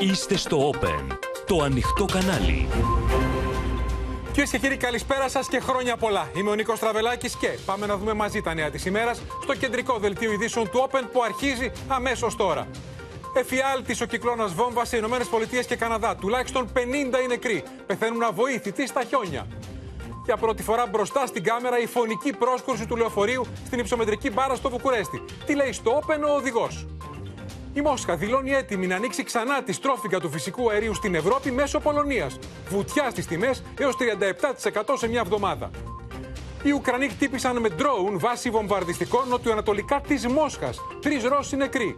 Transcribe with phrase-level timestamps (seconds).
[0.00, 2.68] Είστε στο Open, το ανοιχτό κανάλι.
[4.32, 6.30] Κυρίες και κύριοι, καλησπέρα σας και χρόνια πολλά.
[6.36, 9.98] Είμαι ο Νίκος Τραβελάκης και πάμε να δούμε μαζί τα νέα της ημέρας στο κεντρικό
[9.98, 12.66] δελτίο ειδήσεων του Open που αρχίζει αμέσως τώρα.
[13.34, 16.16] Εφιάλτης ο κυκλώνας βόμβας σε Ηνωμένες Πολιτείες και Καναδά.
[16.16, 17.62] Τουλάχιστον 50 είναι νεκροί.
[17.86, 19.46] Πεθαίνουν αβοήθητοι στα χιόνια.
[20.24, 24.70] Για πρώτη φορά μπροστά στην κάμερα η φωνική πρόσκουρση του λεωφορείου στην υψομετρική μπάρα στο
[24.70, 25.22] Βουκουρέστι.
[25.46, 26.86] Τι λέει στο Open ο οδηγός;
[27.78, 31.80] Η Μόσχα δηλώνει έτοιμη να ανοίξει ξανά τη στρόφιγγα του φυσικού αερίου στην Ευρώπη μέσω
[31.80, 32.38] Πολωνίας.
[32.68, 35.70] Βουτιά στις τιμές έως 37% σε μια εβδομάδα.
[36.62, 40.78] Οι Ουκρανοί χτύπησαν με ντρόουν βάση βομβαρδιστικών νοτιοανατολικά της Μόσχας.
[41.00, 41.96] Τρεις Ρώσοι νεκροί.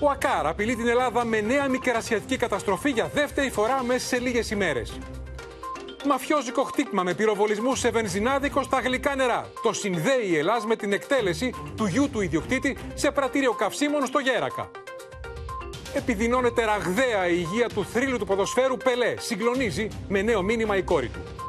[0.00, 4.50] Ο Ακάρ απειλεί την Ελλάδα με νέα μικρασιατική καταστροφή για δεύτερη φορά μέσα σε λίγες
[4.50, 4.98] ημέρες.
[6.06, 9.50] Μαφιόζικο χτύπημα με πυροβολισμούς σε βενζινάδικο στα γλυκά νερά.
[9.62, 14.18] Το συνδέει η Ελλάδα με την εκτέλεση του γιου του ιδιοκτήτη σε πρατήριο καυσίμων στο
[14.18, 14.70] Γέρακα.
[15.94, 19.14] Επιδεινώνεται ραγδαία η υγεία του θρύλου του ποδοσφαίρου Πελέ.
[19.18, 21.45] Συγκλονίζει με νέο μήνυμα η κόρη του.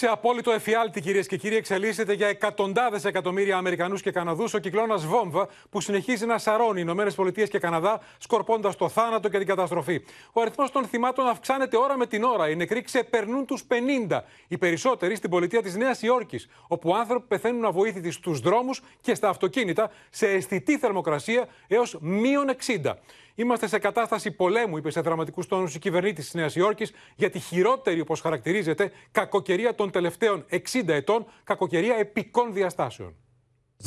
[0.00, 5.06] Σε απόλυτο εφιάλτη, κυρίες και κύριοι, εξελίσσεται για εκατοντάδες εκατομμύρια Αμερικανούς και Καναδούς ο κυκλώνας
[5.06, 10.04] Βόμβα που συνεχίζει να σαρώνει Ηνωμένες Πολιτείες και Καναδά, σκορπώντας το θάνατο και την καταστροφή.
[10.32, 12.48] Ο αριθμός των θυμάτων αυξάνεται ώρα με την ώρα.
[12.48, 13.64] Οι νεκροί ξεπερνούν τους
[14.08, 14.24] 50.
[14.48, 19.28] Οι περισσότεροι στην πολιτεία της Νέας Υόρκης, όπου άνθρωποι πεθαίνουν αβοήθητοι στους δρόμους και στα
[19.28, 22.98] αυτοκίνητα σε αισθητή θερμοκρασία έως μείον 60.
[23.40, 27.38] Είμαστε σε κατάσταση πολέμου, είπε σε δραματικού τόνου η κυβερνήτη τη Νέα Υόρκη, για τη
[27.38, 33.14] χειρότερη, όπω χαρακτηρίζεται, κακοκαιρία των τελευταίων 60 ετών, κακοκαιρία επικών διαστάσεων.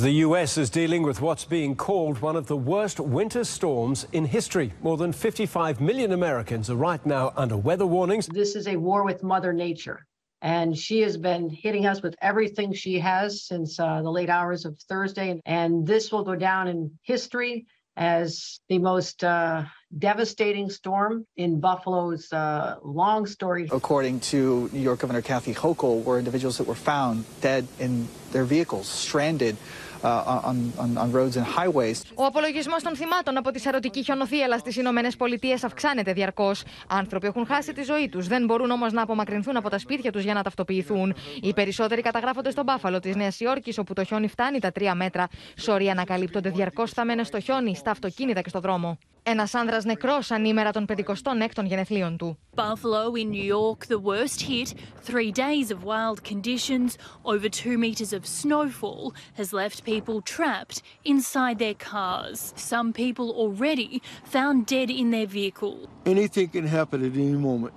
[0.02, 4.26] The US is dealing with what's being called one of the worst winter storms in
[4.26, 4.70] history.
[4.82, 8.26] More than 55 million Americans are right now under weather warnings.
[8.44, 10.00] This is a war with Mother Nature.
[10.42, 14.66] And she has been hitting us with everything she has since uh, the late hours
[14.66, 15.40] of Thursday.
[15.46, 19.64] And this will go down in history as the most uh,
[19.98, 23.70] devastating storm in Buffalo's uh, long story.
[23.72, 28.46] According to New York Governor Kathy Hochul, were individuals that were found dead in their
[28.46, 29.58] vehicles, stranded
[30.04, 32.02] on, on, on roads and highways.
[32.16, 36.64] Ο απολογισμός των θυμάτων από τη σαρωτική χιονοθύελα στις Ηνωμένες Πολιτείες αυξάνεται διαρκώς.
[36.88, 40.24] Άνθρωποι έχουν χάσει τη ζωή τους, δεν μπορούν όμως να απομακρυνθούν από τα σπίτια τους
[40.24, 41.16] για να ταυτοποιηθούν.
[41.42, 45.28] Οι περισσότεροι καταγράφονται στον Μπάφαλο της Νέας Υόρκης, όπου το χιόνι φτάνει τα τρία μέτρα.
[45.58, 48.98] Σωροί ανακαλύπτονται διαρκώς σταμένε στο χιόνι, στα αυτοκίνητα και στο δρόμο.
[49.26, 52.38] Ένας άνδρας νεκρός ανήμερα των 56ων γενεθλίων του.
[52.56, 54.74] Buffalo in New York, the worst hit.
[55.10, 61.60] Three days of wild conditions, over two metres of snowfall has left people trapped inside
[61.60, 62.54] their cars.
[62.56, 65.90] Some people already found dead in their vehicle.
[66.06, 67.74] Anything can happen at any moment,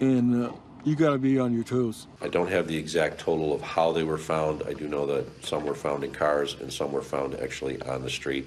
[0.00, 0.52] and uh,
[0.84, 2.06] you got to be on your toes.
[2.22, 4.62] I don't have the exact total of how they were found.
[4.70, 8.02] I do know that some were found in cars and some were found actually on
[8.02, 8.46] the street.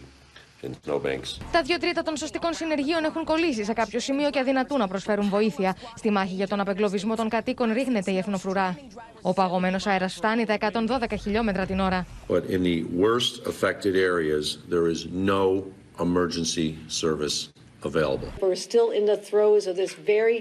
[0.61, 1.37] In snowbanks.
[1.51, 5.29] Τα δύο τρίτα των σωστικών συνεργείων έχουν κολλήσει σε κάποιο σημείο και αδυνατούν να προσφέρουν
[5.29, 5.75] βοήθεια.
[5.95, 8.77] Στη μάχη για τον απεγκλωβισμό των κατοίκων ρίχνεται η εθνοφρουρά.
[9.21, 12.05] Ο παγωμένος αέρας φτάνει τα 112 χιλιόμετρα την ώρα.
[12.27, 15.63] But in the worst affected areas, there is no
[15.99, 17.49] emergency service
[17.83, 18.29] available.
[18.41, 20.37] We're still in the throes of this very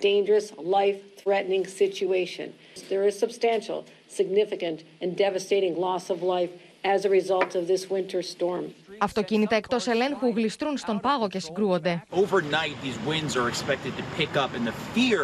[0.00, 0.46] dangerous,
[0.78, 2.46] life-threatening situation.
[2.92, 3.78] There is substantial,
[4.20, 6.52] significant, and devastating loss of life
[6.94, 8.64] as a result of this winter storm.
[9.02, 12.02] Αυτοκίνητα εκτός ελέγχου γλιστρούν στον πάγο και συγκρούονται.
[12.12, 15.22] Overnight, these winds are expected to pick up, and the fear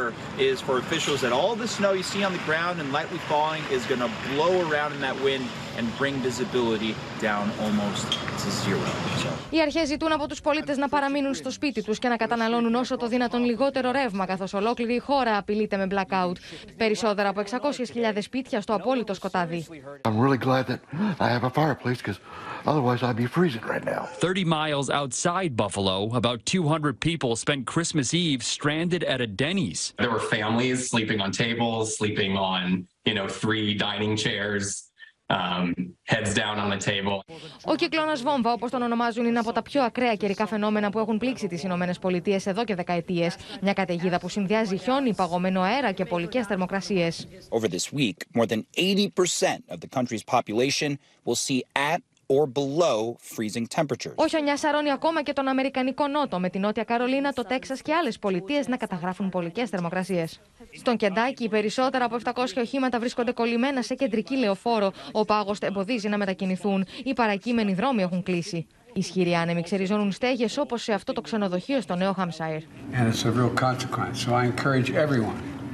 [0.51, 3.63] is for officials that all the snow you see on the ground and lightly falling
[3.77, 5.45] is going to blow around in that wind
[5.78, 8.08] and bring visibility down almost
[8.42, 8.88] to zero.
[9.24, 9.30] So.
[9.50, 12.98] Οι αρχέ ζητούν από του πολίτε να παραμείνουν στο σπίτι του και να καταναλώνουν όσο
[12.98, 16.36] το δυνατόν λιγότερο ρεύμα, καθώ ολόκληρη η χώρα απειλείται με blackout.
[16.78, 19.66] Περισσότερα από 600.000 σπίτια στο απόλυτο σκοτάδι.
[20.08, 20.80] I'm really glad that
[21.20, 22.20] I have a fireplace because
[22.66, 24.02] otherwise I'd be freezing right now.
[24.20, 29.94] 30 miles outside Buffalo, about 200 people spent Christmas Eve stranded at a Denny's.
[29.98, 34.85] There were families sleeping on tables, sleeping on, you know, three dining chairs.
[35.29, 35.75] Um,
[36.05, 37.21] heads down on the table.
[37.65, 41.19] Ο κυκλώνας Βόμβα, όπως τον ονομάζουν, είναι από τα πιο ακραία καιρικά φαινόμενα που έχουν
[41.19, 43.37] πλήξει τις Ηνωμένες Πολιτείες εδώ και δεκαετίες.
[43.63, 47.29] Μια καταιγίδα που συνδυάζει χιόνι, παγωμένο αέρα και πολικές θερμοκρασίες.
[47.49, 51.61] Over this week, more than 80% of the country's population will see
[51.93, 54.15] at or below freezing temperatures.
[54.15, 57.95] Ο χιονιά σαρώνει ακόμα και τον Αμερικανικό Νότο, με τη Νότια Καρολίνα, το Τέξας και
[57.95, 60.41] άλλες πολιτείες να καταγράφουν πολικές θερμοκρασίες.
[60.73, 64.93] Στον Κεντάκι, περισσότερα από 700 οχήματα βρίσκονται κολλημένα σε κεντρική λεωφόρο.
[65.13, 66.87] Ο πάγος εμποδίζει να μετακινηθούν.
[67.05, 68.67] Οι παρακείμενοι δρόμοι έχουν κλείσει.
[68.93, 72.63] Ισχυροί άνεμοι ξεριζώνουν στέγες όπως σε αυτό το ξενοδοχείο στο Νέο Χάμσαϊρ.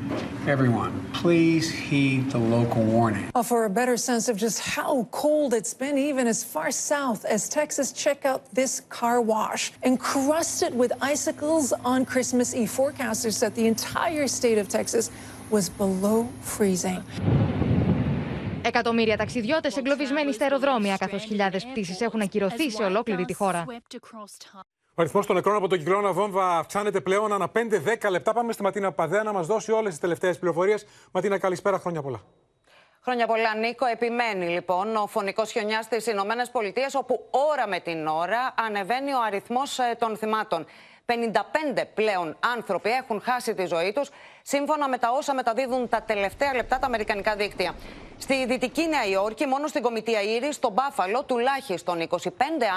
[0.02, 0.48] And it's a real consequence.
[0.48, 3.26] So I encourage everyone Everyone, please heed the local warning.
[3.36, 7.26] Uh, for a better sense of just how cold it's been, even as far south
[7.26, 9.74] as Texas, check out this car wash.
[9.84, 15.06] Encrusted with icicles on Christmas Eve, forecasters said the entire state of Texas
[15.50, 17.04] was below freezing.
[18.62, 23.66] Εκατομμύρια ταξιδιώτε εγκλωβισμένοι στα αεροδρόμια, καθώ χιλιάδε πτήσει έχουν ακυρωθεί σε ολόκληρη τη χώρα.
[24.95, 28.33] Ο αριθμός των νεκρών από τον κυκλώνα βόμβα αυξάνεται πλέον ανά 5-10 λεπτά.
[28.33, 30.87] Πάμε στη Ματίνα Παδέα να μας δώσει όλες τις τελευταίες πληροφορίες.
[31.13, 32.21] Ματίνα, καλησπέρα, χρόνια πολλά.
[33.03, 33.87] Χρόνια πολλά, Νίκο.
[33.87, 39.23] Επιμένει λοιπόν ο φωνικός χιονιάς στι Ηνωμένες Πολιτείες, όπου ώρα με την ώρα ανεβαίνει ο
[39.27, 40.67] αριθμός ε, των θυμάτων.
[41.07, 44.11] 55 πλέον άνθρωποι έχουν χάσει τη ζωή τους,
[44.43, 47.75] σύμφωνα με τα όσα μεταδίδουν τα τελευταία λεπτά τα αμερικανικά δίκτυα.
[48.19, 52.19] Στη Δυτική Νέα Υόρκη, μόνο στην Κομιτεία Ήρης, στο Μπάφαλο, τουλάχιστον 25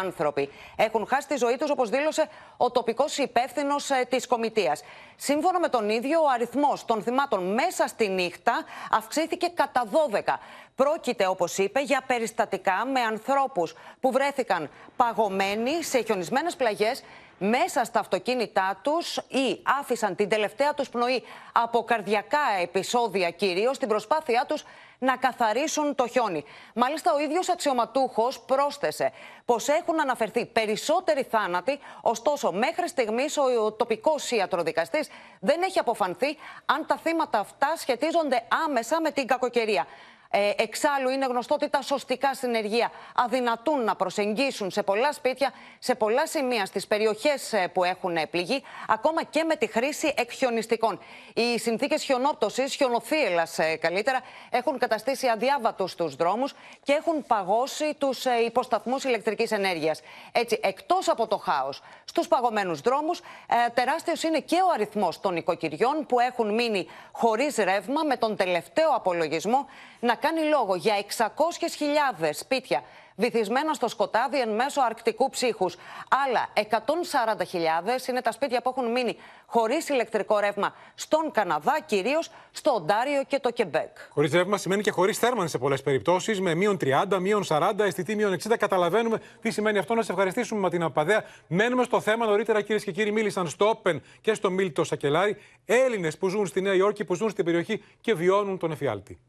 [0.03, 4.83] άνθρωποι έχουν χάσει τη ζωή τους, όπως δήλωσε ο τοπικός υπεύθυνος ε, της Κομιτείας.
[5.15, 10.33] Σύμφωνα με τον ίδιο, ο αριθμός των θυμάτων μέσα στη νύχτα αυξήθηκε κατά 12.
[10.75, 17.03] Πρόκειται, όπως είπε, για περιστατικά με ανθρώπους που βρέθηκαν παγωμένοι σε χιονισμένες πλαγιές
[17.37, 23.87] μέσα στα αυτοκίνητά τους ή άφησαν την τελευταία τους πνοή από καρδιακά επεισόδια κυρίως στην
[23.87, 24.63] προσπάθειά τους
[24.99, 26.43] να καθαρίσουν το χιόνι.
[26.73, 29.11] Μάλιστα, ο ίδιος αξιωματούχος πρόσθεσε
[29.45, 35.09] πως έχουν αναφερθεί περισσότεροι θάνατοι, ωστόσο, μέχρι στιγμής ο τοπικός ιατροδικαστής
[35.39, 39.87] δεν έχει αποφανθεί αν τα θύματα αυτά σχετίζονται άμεσα με την κακοκαιρία.
[40.37, 45.95] Ε, εξάλλου, είναι γνωστό ότι τα σωστικά συνεργεία αδυνατούν να προσεγγίσουν σε πολλά σπίτια, σε
[45.95, 50.99] πολλά σημεία στις περιοχές ε, που έχουν πληγεί, ακόμα και με τη χρήση εκχιονιστικών.
[51.33, 56.53] Οι συνθήκες χιονόπτωσης, χιονοθύελας ε, καλύτερα, έχουν καταστήσει αδιάβατους τους δρόμους
[56.83, 60.01] και έχουν παγώσει τους ε, υποσταθμούς ηλεκτρικής ενέργειας.
[60.31, 63.23] Έτσι, εκτός από το χάος στους παγωμένους δρόμους, ε,
[63.73, 68.89] τεράστιος είναι και ο αριθμός των οικοκυριών που έχουν μείνει χωρίς ρεύμα, με τον τελευταίο
[68.95, 69.67] απολογισμό
[70.05, 72.83] να κάνει λόγο για 600.000 σπίτια
[73.15, 75.75] βυθισμένα στο σκοτάδι εν μέσω αρκτικού ψύχους.
[76.25, 76.49] Άλλα
[78.03, 83.23] 140.000 είναι τα σπίτια που έχουν μείνει χωρίς ηλεκτρικό ρεύμα στον Καναδά, κυρίως στο Οντάριο
[83.27, 83.97] και το Κεμπέκ.
[84.09, 88.15] Χωρίς ρεύμα σημαίνει και χωρίς θέρμανση σε πολλές περιπτώσεις, με μείον 30, μείον 40, αισθητή
[88.15, 88.57] μείον 60.
[88.57, 89.93] Καταλαβαίνουμε τι σημαίνει αυτό.
[89.93, 91.23] Να σε ευχαριστήσουμε με την Απαδέα.
[91.47, 93.11] Μένουμε στο θέμα νωρίτερα, κυρίες και κύριοι.
[93.11, 97.29] Μίλησαν στο Open και στο Μίλτο Σακελάρη Έλληνες που ζουν στη Νέα Υόρκη, που ζουν
[97.29, 99.19] στην περιοχή και βιώνουν τον εφιάλτη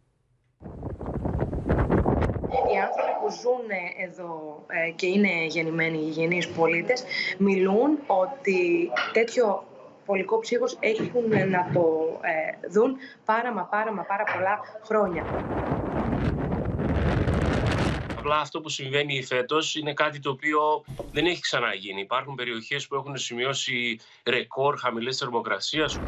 [2.73, 3.69] οι άνθρωποι που ζουν
[4.07, 7.05] εδώ ε, και είναι γεννημένοι υγιεινείς πολίτες
[7.39, 9.65] μιλούν ότι τέτοιο
[10.05, 15.25] πολικό ψύχος έχουν να το ε, δουν πάρα μα πάρα μα πάρα πολλά χρόνια.
[18.19, 22.01] Απλά αυτό που συμβαίνει φέτος είναι κάτι το οποίο δεν έχει ξαναγίνει.
[22.01, 25.99] Υπάρχουν περιοχές που έχουν σημειώσει ρεκόρ χαμηλές θερμοκρασίας.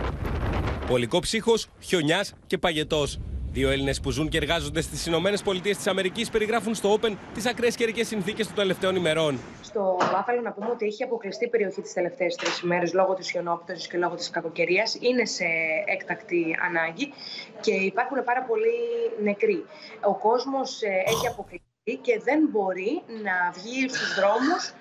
[0.86, 3.18] Πολικό ψύχος, χιονιάς και παγετός.
[3.52, 8.46] Δύο Έλληνες που ζουν και εργάζονται στις ΗΠΑ περιγράφουν στο Open τις ακραίες καιρικέ συνθήκες
[8.46, 9.38] των τελευταίων ημερών.
[9.62, 13.30] Στο Μπάφαλο, να πούμε ότι έχει αποκλειστεί η περιοχή τις τελευταίες τρεις ημέρες λόγω της
[13.30, 14.96] χιονόπτωσης και λόγω της κακοκαιρίας.
[15.00, 15.44] Είναι σε
[15.86, 17.12] έκτακτη ανάγκη
[17.60, 18.78] και υπάρχουν πάρα πολλοί
[19.22, 19.64] νεκροί.
[20.00, 21.66] Ο κόσμος ε, έχει αποκλειστεί
[22.00, 24.72] και δεν μπορεί να βγει στους δρόμους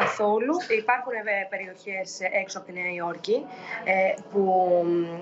[0.00, 0.54] καθόλου.
[0.78, 1.12] Υπάρχουν
[1.50, 2.08] περιοχές
[2.42, 3.36] έξω από τη Νέα Υόρκη
[3.84, 4.42] ε, που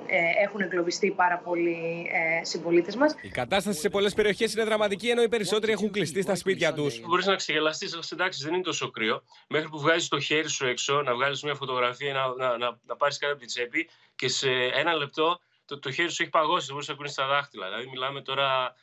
[0.06, 3.15] ε, έχουν εγκλωβιστεί πάρα πολλοί ε, συμπολίτες μας.
[3.23, 7.00] Η κατάσταση σε πολλές περιοχές είναι δραματική, ενώ οι περισσότεροι έχουν κλειστεί στα σπίτια τους.
[7.00, 9.23] Μπορείς να ξεγελαστείς, εντάξει, δεν είναι τόσο κρύο.
[9.49, 12.97] Μέχρι που βγάζεις το χέρι σου έξω, να βγάλεις μια φωτογραφία, να, να, να, να
[12.97, 16.64] πάρεις κάτι από την τσέπη και σε ένα λεπτό το, το χέρι σου έχει παγώσει,
[16.66, 17.66] δεν μπορείς να κουνήσει τα δάχτυλα.
[17.66, 18.75] Δηλαδή, μιλάμε τώρα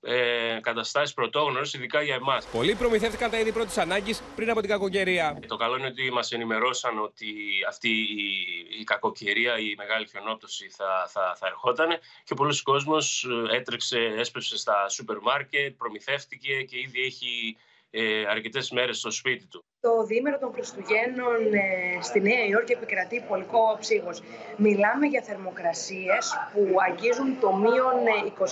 [0.00, 2.46] ε, καταστάσεις πρωτόγνωρες, ειδικά για εμάς.
[2.46, 5.38] Πολλοί προμηθεύτηκαν τα είδη πρώτης ανάγκης πριν από την κακοκαιρία.
[5.46, 7.26] Το καλό είναι ότι μας ενημερώσαν ότι
[7.68, 11.88] αυτή η, η κακοκαιρία, η μεγάλη χιονόπτωση θα, θα, θα ερχόταν
[12.24, 17.56] και πολλοί κόσμος ε, έτρεξε, έσπευσε στα σούπερ μάρκετ, προμηθεύτηκε και ήδη έχει
[17.98, 19.64] ε, αρκετές μέρες στο σπίτι του.
[19.80, 24.10] Το διήμερο των Χριστουγέννων ε, στη Νέα Υόρκη επικρατεί πολικό ψύχο.
[24.56, 27.96] Μιλάμε για θερμοκρασίες που αγγίζουν το μείον
[28.38, 28.42] 22.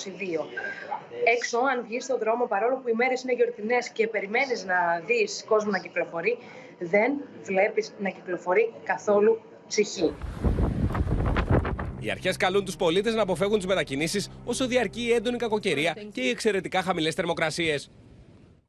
[1.26, 4.78] Ε, Έξω, αν βγεις στον δρόμο, παρόλο που οι μέρες είναι γιορτινές και περιμένεις να
[5.06, 6.38] δεις κόσμο να κυκλοφορεί,
[6.78, 10.14] δεν βλέπεις να κυκλοφορεί καθόλου ψυχή.
[12.00, 16.20] Οι αρχές καλούν τους πολίτες να αποφεύγουν τις μετακινήσεις όσο διαρκεί η έντονη κακοκαιρία και
[16.20, 17.90] οι εξαιρετικά χαμηλές θερμοκρασίες.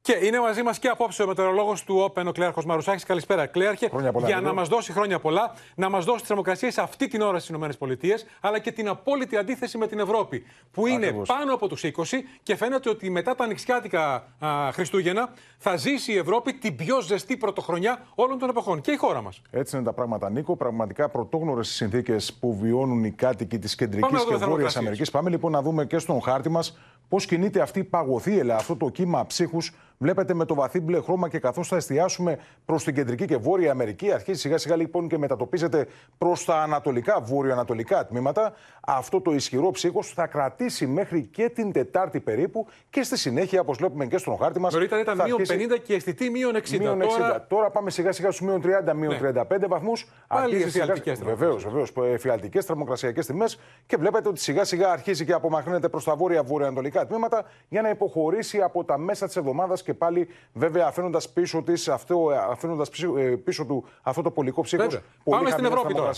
[0.05, 3.03] Και είναι μαζί μας και απόψε ο μετεωρολόγος του Open, ο Κλέαρχος Μαρουσάκης.
[3.03, 3.89] Καλησπέρα, Κλέαρχε.
[3.89, 4.47] Χρόνια πολλά, για Νίκο.
[4.47, 8.19] να μας δώσει χρόνια πολλά, να μας δώσει τι θερμοκρασίε αυτή την ώρα στις ΗΠΑ,
[8.41, 11.27] αλλά και την απόλυτη αντίθεση με την Ευρώπη, που είναι Ακριβώς.
[11.27, 16.17] πάνω από τους 20 και φαίνεται ότι μετά τα ανοιξιάτικα α, Χριστούγεννα θα ζήσει η
[16.17, 18.81] Ευρώπη την πιο ζεστή πρωτοχρονιά όλων των εποχών.
[18.81, 19.41] Και η χώρα μας.
[19.51, 20.55] Έτσι είναι τα πράγματα, Νίκο.
[20.55, 24.81] Πραγματικά πρωτόγνωρες συνθήκες που βιώνουν οι κάτοικοι της Πάμε κεντρική να και δούμε βόρειας θερμοκρασίες.
[24.81, 25.11] Αμερικής.
[25.11, 26.77] Πάμε λοιπόν να δούμε και στον χάρτη μας
[27.09, 29.73] πώς κινείται αυτή η παγωθίελα, αυτό το κύμα ψύχους.
[29.97, 33.71] Βλέπετε με το βαθύ μπλε χρώμα και καθώς θα εστιάσουμε προς την κεντρική και βόρεια
[33.71, 35.87] Αμερική, αρχίζει σιγά σιγά λοιπόν και μετατοπίζεται
[36.17, 38.53] προς τα ανατολικά, βόρειο-ανατολικά τμήματα.
[38.81, 43.77] Αυτό το ισχυρό ψύχος θα κρατήσει μέχρι και την Τετάρτη περίπου και στη συνέχεια, όπως
[43.77, 44.73] βλέπουμε και στον χάρτη μας.
[44.73, 45.41] Νωρίτερα ήταν μείον
[45.75, 46.77] 50 και αισθητή μείον 60.
[46.79, 47.05] Μείον 60.
[47.17, 47.69] Τώρα- Τώρα...
[47.69, 49.17] πάμε σιγά σιγά στους μείον 30, μείον Ναι.
[49.17, 50.07] 35 βαθμούς.
[50.27, 51.91] Πάλι σε εφιαλτικές Βεβαίως, βεβαίως.
[52.13, 53.59] Εφιαλτικέ θερμοκρασιακές τιμές.
[53.85, 58.61] Και βλέπετε ότι σιγά σιγά αρχίζει και απομακρύνεται προς τα βόρεια-βορειοανατολικά τμήματα για να υποχωρήσει
[58.61, 63.35] από τα μέσα της εβδομάδας και πάλι βέβαια αφήνοντας πίσω, της αυτό, αφήνοντας πίσω, ε,
[63.35, 64.83] πίσω του αυτό το πολικό ψύχο.
[64.83, 65.01] Βέβαια.
[65.23, 66.11] Πάμε στην Ευρώπη τώρα.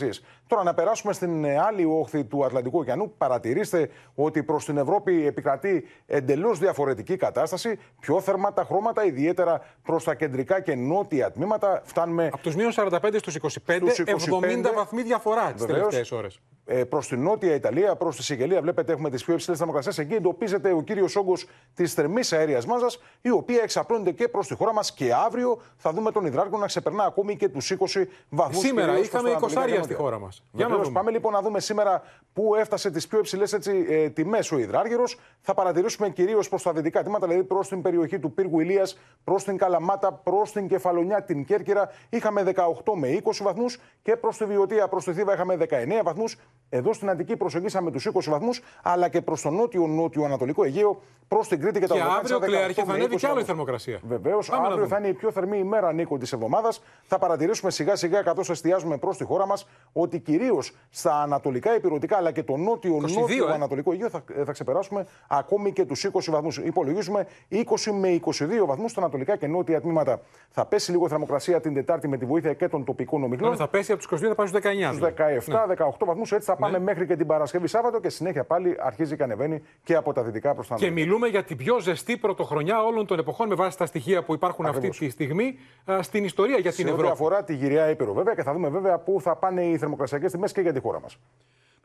[0.48, 3.14] Τώρα να περάσουμε στην ε, άλλη όχθη του Ατλαντικού ωκεανού.
[3.18, 7.80] Παρατηρήστε ότι προς την Ευρώπη επικρατεί εντελώς διαφορετική κατάσταση.
[8.00, 11.82] Πιο θερμά τα χρώματα, ιδιαίτερα προς τα κεντρικά και νότια τμήματα.
[11.86, 15.90] Φτάνουμε Από τους μείον 45 στους 25, Στους 70 βαθμοί διαφορά τις Βεβαίως.
[15.90, 16.40] τελευταίες ώρες.
[16.70, 19.98] Ε, προς την νότια Ιταλία, προς τη Σικελία, βλέπετε έχουμε τις πιο υψηλές θερμοκρασίες.
[19.98, 24.56] Εκεί εντοπίζεται ο κύριος όγκος της θερμής αέριας μάζας, η οποία εξαπλώνεται και προς τη
[24.56, 24.94] χώρα μας.
[24.94, 28.58] Και αύριο θα δούμε τον υδράργο να ξεπερνά ακόμη και τους 20 βαθμούς.
[28.58, 30.44] Σήμερα είχαμε 20 στη χώρα μας.
[30.52, 30.92] Για να δούμε.
[30.92, 32.02] Πάμε λοιπόν να δούμε σήμερα
[32.34, 35.20] πού έφτασε τις πιο υψηλές ε, τιμές ο υδράργυρος.
[35.42, 39.44] Θα παρατηρήσουμε κυρίως προς τα δυτικά τμήματα, δηλαδή προς την περιοχή του πύργου Ηλίας, προς
[39.44, 41.90] την Καλαμάτα, προς την Κεφαλονιά, την Κέρκυρα.
[42.10, 46.38] Είχαμε 18 με 20 βαθμούς και προς τη Βιωτία, προς τη Θήβα είχαμε 19 βαθμούς.
[46.70, 51.48] Εδώ στην Αττική προσεγγίσαμε τους 20 βαθμούς, αλλά και προς το νότιο-νότιο Ανατολικό Αιγαίο, προς
[51.48, 53.34] την Κρήτη και τα Και Βαλκάνια, αύριο, 18 Κλεαρχή, θα με ανέβει 20 κι άλλο
[53.34, 53.48] η βαθμούς.
[53.48, 54.00] θερμοκρασία.
[54.08, 54.96] Βεβαίως, Πάμε να αύριο δούμε.
[54.96, 56.82] θα είναι η πιο θερμή ημέρα, Νίκο, της εβδομάδας.
[57.04, 62.18] Θα παρατηρήσουμε σιγά σιγά, καθώς εστιάζουμε προς τη χώρα μας, ότι κυρίως στα ανατολικά υπηρετικά
[62.18, 63.54] αλλά και το 22, νότιο-νότιο ε.
[63.54, 66.58] ανατολικό Αιγαίο θα, θα ξεπεράσουμε ακόμη και τους 20 βαθμούς.
[66.58, 70.22] Υπολογίζουμε 20 με 22 βαθμούς στα ανατολικά και νότια τμήματα.
[70.50, 73.56] Θα πέσει λίγο η θερμοκρασία την Τετάρτη με τη βοήθεια και των τοπικών ομιλών.
[73.56, 74.94] Θα πέσει από τους 22 θα πάει στους 19.
[74.94, 75.76] Στους δηλαδή.
[75.78, 79.24] 17-18 βαθμούς, έτσι θα πάμε μέχρι και την Παρασκευή Σάββατο και συνέχεια πάλι αρχίζει και
[79.24, 81.04] ανεβαίνει και από τα δυτικά προς τα Και νότια.
[81.04, 84.66] μιλούμε για την πιο ζεστή πρωτοχρονιά όλων των εποχών με βάση τα στοιχεία που υπάρχουν
[84.66, 84.88] Ακριβώς.
[84.90, 85.58] αυτή τη στιγμή
[85.92, 87.12] α, στην ιστορία για την Σε ό,τι Ευρώπη.
[87.12, 90.52] αφορά τη γυριά Ήπειρο, βέβαια, και θα δούμε βέβαια πού θα πάνε οι θερμοκρασιακές τιμές
[90.52, 91.18] και για τη χώρα μας.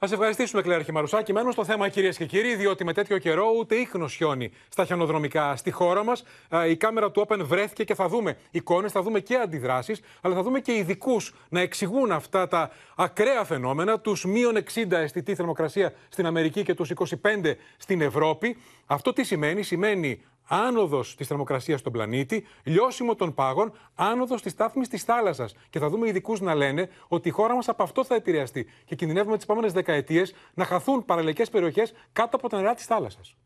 [0.05, 1.33] Θα σε ευχαριστήσουμε, Κλέαρχη Μαρουσάκη.
[1.33, 5.57] Μένω στο θέμα, κυρίες και κύριοι, διότι με τέτοιο καιρό ούτε ίχνος χιόνι στα χιονοδρομικά
[5.57, 6.25] στη χώρα μας.
[6.69, 10.43] Η κάμερα του Open βρέθηκε και θα δούμε εικόνες, θα δούμε και αντιδράσεις, αλλά θα
[10.43, 16.27] δούμε και ειδικούς να εξηγούν αυτά τα ακραία φαινόμενα, τους μείον 60 αισθητή θερμοκρασία στην
[16.27, 18.57] Αμερική και τους 25 στην Ευρώπη.
[18.87, 24.89] Αυτό τι σημαίνει, σημαίνει άνοδος της θερμοκρασίας στον πλανήτη, λιώσιμο των πάγων, άνοδος της στάθμης
[24.89, 25.55] της θάλασσας.
[25.71, 28.67] Και θα δούμε ειδικούς να λένε ότι η χώρα μας από αυτό θα επηρεαστεί.
[28.85, 33.37] Και κινδυνεύουμε τις επόμενες δεκαετίες να χαθούν παραλιακές περιοχές κάτω από τα νερά της θάλασσας.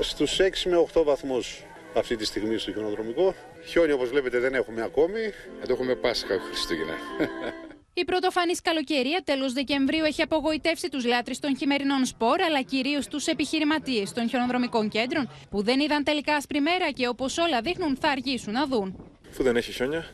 [0.00, 1.64] Στους 6 με 8 βαθμούς
[1.94, 3.34] αυτή τη στιγμή στο χιονοδρομικό.
[3.64, 5.20] Χιόνι όπως βλέπετε δεν έχουμε ακόμη.
[5.62, 6.94] Εδώ έχουμε Πάσχα Χριστούγεννα.
[7.94, 13.26] Η πρωτοφανής καλοκαιρία τέλος Δεκεμβρίου έχει απογοητεύσει τους λάτρε των χειμερινών σπορ, αλλά κυρίως τους
[13.26, 18.08] επιχειρηματίες των χιονοδρομικών κέντρων, που δεν είδαν τελικά άσπρη μέρα και όπως όλα δείχνουν θα
[18.08, 18.96] αργήσουν να δουν.
[19.30, 20.06] Αφού δεν έχει χιόνια,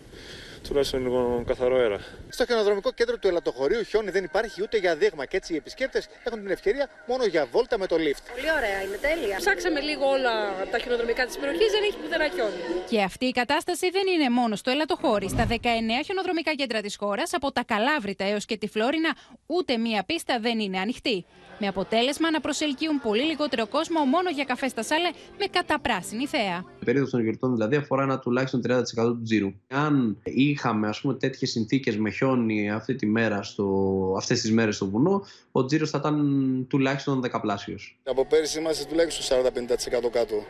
[0.62, 2.00] τουλάχιστον λίγο καθαρό αέρα.
[2.28, 6.08] Στο χιονοδρομικό κέντρο του Ελατοχωρίου χιόνι δεν υπάρχει ούτε για δείγμα και έτσι οι επισκέπτες
[6.24, 8.22] έχουν την ευκαιρία μόνο για βόλτα με το lift.
[8.34, 9.36] Πολύ ωραία, είναι τέλεια.
[9.36, 10.32] Ψάξαμε λίγο όλα
[10.70, 12.52] τα χιονοδρομικά της περιοχής, δεν έχει πουθενά χιόνι.
[12.88, 15.28] Και αυτή η κατάσταση δεν είναι μόνο στο Ελατοχώρι.
[15.28, 15.54] Στα 19
[16.04, 20.58] χιονοδρομικά κέντρα της χώρας, από τα Καλάβρητα έως και τη Φλόρινα, ούτε μία πίστα δεν
[20.58, 21.24] είναι ανοιχτή.
[21.58, 26.64] Με αποτέλεσμα να προσελκύουν πολύ λιγότερο κόσμο μόνο για καφέ στα σάλε με καταπράσινη θέα.
[26.88, 29.52] Η περίοδος των γιορτών δηλαδή αφορά ένα τουλάχιστον 30% του τζίρου.
[29.68, 33.64] Αν είχαμε ας πούμε τέτοιες συνθήκες με χιόνι αυτή τη μέρα στο,
[34.16, 37.98] αυτές τις μέρες στο βουνό, ο τζίρος θα ήταν τουλάχιστον δεκαπλάσιος.
[38.04, 39.38] Από πέρυσι είμαστε τουλάχιστον
[40.06, 40.44] 40-50% κάτω.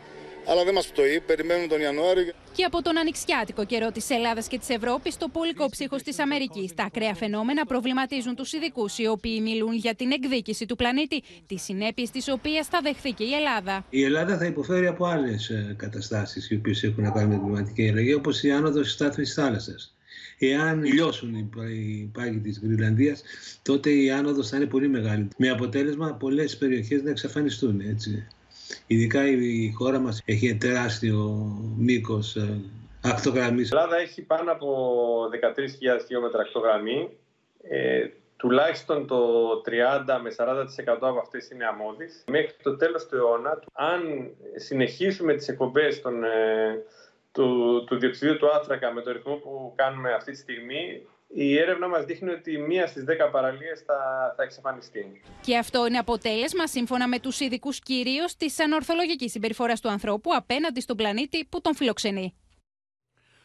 [0.50, 2.32] Αλλά δεν μας πτωεί, περιμένουμε τον Ιανουάριο.
[2.52, 6.74] Και από τον ανοιξιάτικο καιρό της Ελλάδας και της Ευρώπης στο πολικό ψύχος της Αμερικής.
[6.74, 11.62] Τα ακραία φαινόμενα προβληματίζουν τους ειδικούς, οι οποίοι μιλούν για την εκδίκηση του πλανήτη, τις
[11.62, 13.84] συνέπειες τη οποία θα δεχθεί και η Ελλάδα.
[13.90, 17.88] Η Ελλάδα θα υποφέρει από άλλες καταστάσεις οι οποίες έχουν να κάνουν με την κλιματική
[17.88, 19.92] αλλαγή, όπως η άνοδος τη στάθμη της θάλασσας.
[20.38, 23.22] Εάν λιώσουν οι πα- οι πάγοι της Γρυλανδίας,
[23.62, 25.28] τότε η άνοδος θα είναι πολύ μεγάλη.
[25.36, 27.80] Με αποτέλεσμα πολλές περιοχές να εξαφανιστούν.
[27.80, 28.26] Έτσι.
[28.86, 31.46] Ειδικά η χώρα μας έχει τεράστιο
[31.76, 32.60] μήκος ε,
[33.02, 33.70] ακτογραμμής.
[33.70, 34.68] Η Ελλάδα έχει πάνω από
[35.24, 37.08] 13.000 χιλιόμετρα ακτογραμμή.
[37.62, 42.24] Ε, τουλάχιστον το 30 με 40% από αυτές είναι αμμώδεις.
[42.30, 46.82] Μέχρι το τέλος του αιώνα, αν συνεχίσουμε τις εκπομπές των, ε,
[47.32, 51.88] του, του διοξιδίου του άνθρακα με το ρυθμό που κάνουμε αυτή τη στιγμή, η έρευνα
[51.88, 55.20] μας δείχνει ότι μία στις 10 παραλίες θα, θα εξαφανιστεί.
[55.40, 60.80] Και αυτό είναι αποτέλεσμα, σύμφωνα με τους ειδικούς κυρίως, της ανορθολογικής συμπεριφοράς του ανθρώπου απέναντι
[60.80, 62.34] στον πλανήτη που τον φιλοξενεί.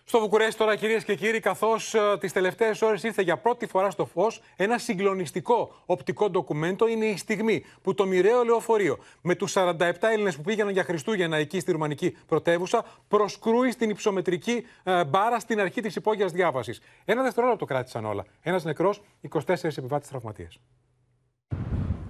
[0.06, 3.90] Στο Βουκουρέστι τώρα, κυρίες και κύριοι, καθώς ε, τις τελευταίες ώρες ήρθε για πρώτη φορά
[3.90, 9.54] στο φως ένα συγκλονιστικό οπτικό ντοκουμέντο, είναι η στιγμή που το μοιραίο λεωφορείο με τους
[9.56, 15.40] 47 Έλληνες που πήγαιναν για Χριστούγεννα εκεί στη Ρουμανική πρωτεύουσα προσκρούει στην υψομετρική ε, μπάρα
[15.40, 16.82] στην αρχή της υπόγειας διάβασης.
[17.06, 18.26] Ένα δευτερόλεπτο κράτησαν όλα.
[18.42, 20.60] Ένας νεκρός, 24 επιβάτες τραυματίες.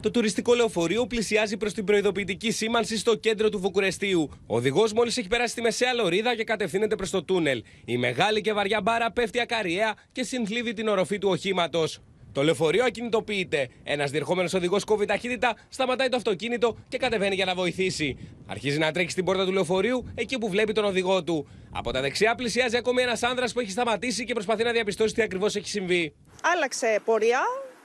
[0.04, 4.30] Το τουριστικό λεωφορείο πλησιάζει προς την προειδοποιητική σήμανση στο κέντρο του Βουκουρεστίου.
[4.48, 7.64] Ο οδηγός μόλις έχει περάσει τη μεσαία λωρίδα και κατευθύνεται προς το τούνελ.
[7.86, 12.00] Η μεγάλη και βαριά μπάρα πέφτει ακαριέα και συνθλίβει την οροφή του οχήματος.
[12.32, 13.70] Το λεωφορείο ακινητοποιείται.
[13.84, 18.18] Ένας διερχόμενος οδηγός κόβει ταχύτητα, σταματάει το αυτοκίνητο και κατεβαίνει για να βοηθήσει.
[18.48, 21.48] Αρχίζει να τρέχει στην πόρτα του λεωφορείου εκεί που βλέπει τον οδηγό του.
[21.72, 25.22] Από τα δεξιά πλησιάζει ακόμη ένας άνδρας που έχει σταματήσει και προσπαθεί να διαπιστώσει τι
[25.22, 26.14] ακριβώς έχει συμβεί.
[26.42, 27.40] Άλλαξε πορεία,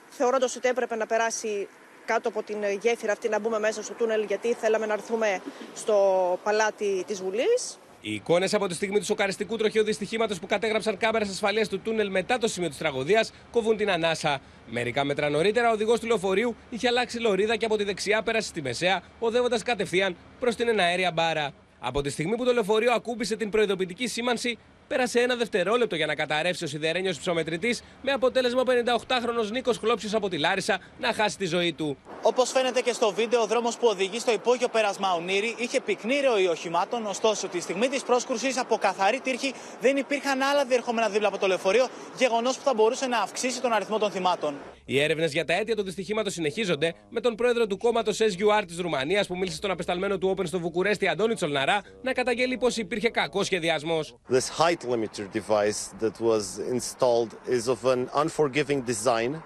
[0.09, 1.69] θεωρώντας ότι έπρεπε να περάσει
[2.13, 5.41] κάτω από την γέφυρα αυτή να μπούμε μέσα στο τούνελ γιατί θέλαμε να έρθουμε
[5.75, 5.97] στο
[6.43, 7.79] παλάτι της Βουλής.
[8.01, 12.11] Οι εικόνες από τη στιγμή του σοκαριστικού τροχαίου δυστυχήματος που κατέγραψαν κάμερες ασφαλείας του τούνελ
[12.11, 14.41] μετά το σημείο της τραγωδίας κοβούν την ανάσα.
[14.67, 18.49] Μερικά μέτρα νωρίτερα, ο οδηγός του λεωφορείου είχε αλλάξει λωρίδα και από τη δεξιά πέρασε
[18.49, 21.53] στη μεσαία, οδεύοντας κατευθείαν προς την εναέρια μπάρα.
[21.81, 26.15] Από τη στιγμή που το λεωφορείο ακούμπησε την προειδοποιητική σήμανση, πέρασε ένα δευτερόλεπτο για να
[26.15, 31.37] καταρρεύσει ο σιδερένιος ψωμετρητής, με αποτέλεσμα ο 58χρονο Νίκος Χλόψιο από τη Λάρισα να χάσει
[31.37, 31.97] τη ζωή του.
[32.23, 36.21] Όπως φαίνεται και στο βίντεο, ο δρόμος που οδηγεί στο υπόγειο πέρασμα Ονύρη είχε πυκνή
[36.21, 41.29] ροή οχημάτων, ωστόσο τη στιγμή της πρόσκρουσης από καθαρή τύρχη δεν υπήρχαν άλλα διερχόμενα δίπλα
[41.29, 44.55] από το λεωφορείο, γεγονός που θα μπορούσε να αυξήσει τον αριθμό των θυμάτων.
[44.91, 48.79] Οι έρευνες για τα αίτια του δυστυχήματος συνεχίζονται, με τον πρόεδρο του κόμματος SUR της
[48.79, 53.09] Ρουμανίας που μίλησε στον απεσταλμένο του Open στο Βουκουρέστι Αντώνη Τσολναρά να καταγγέλει πως υπήρχε
[53.09, 54.17] κακός σχεδιασμός.
[54.31, 59.43] height limiter device that was installed is of an unforgiving design.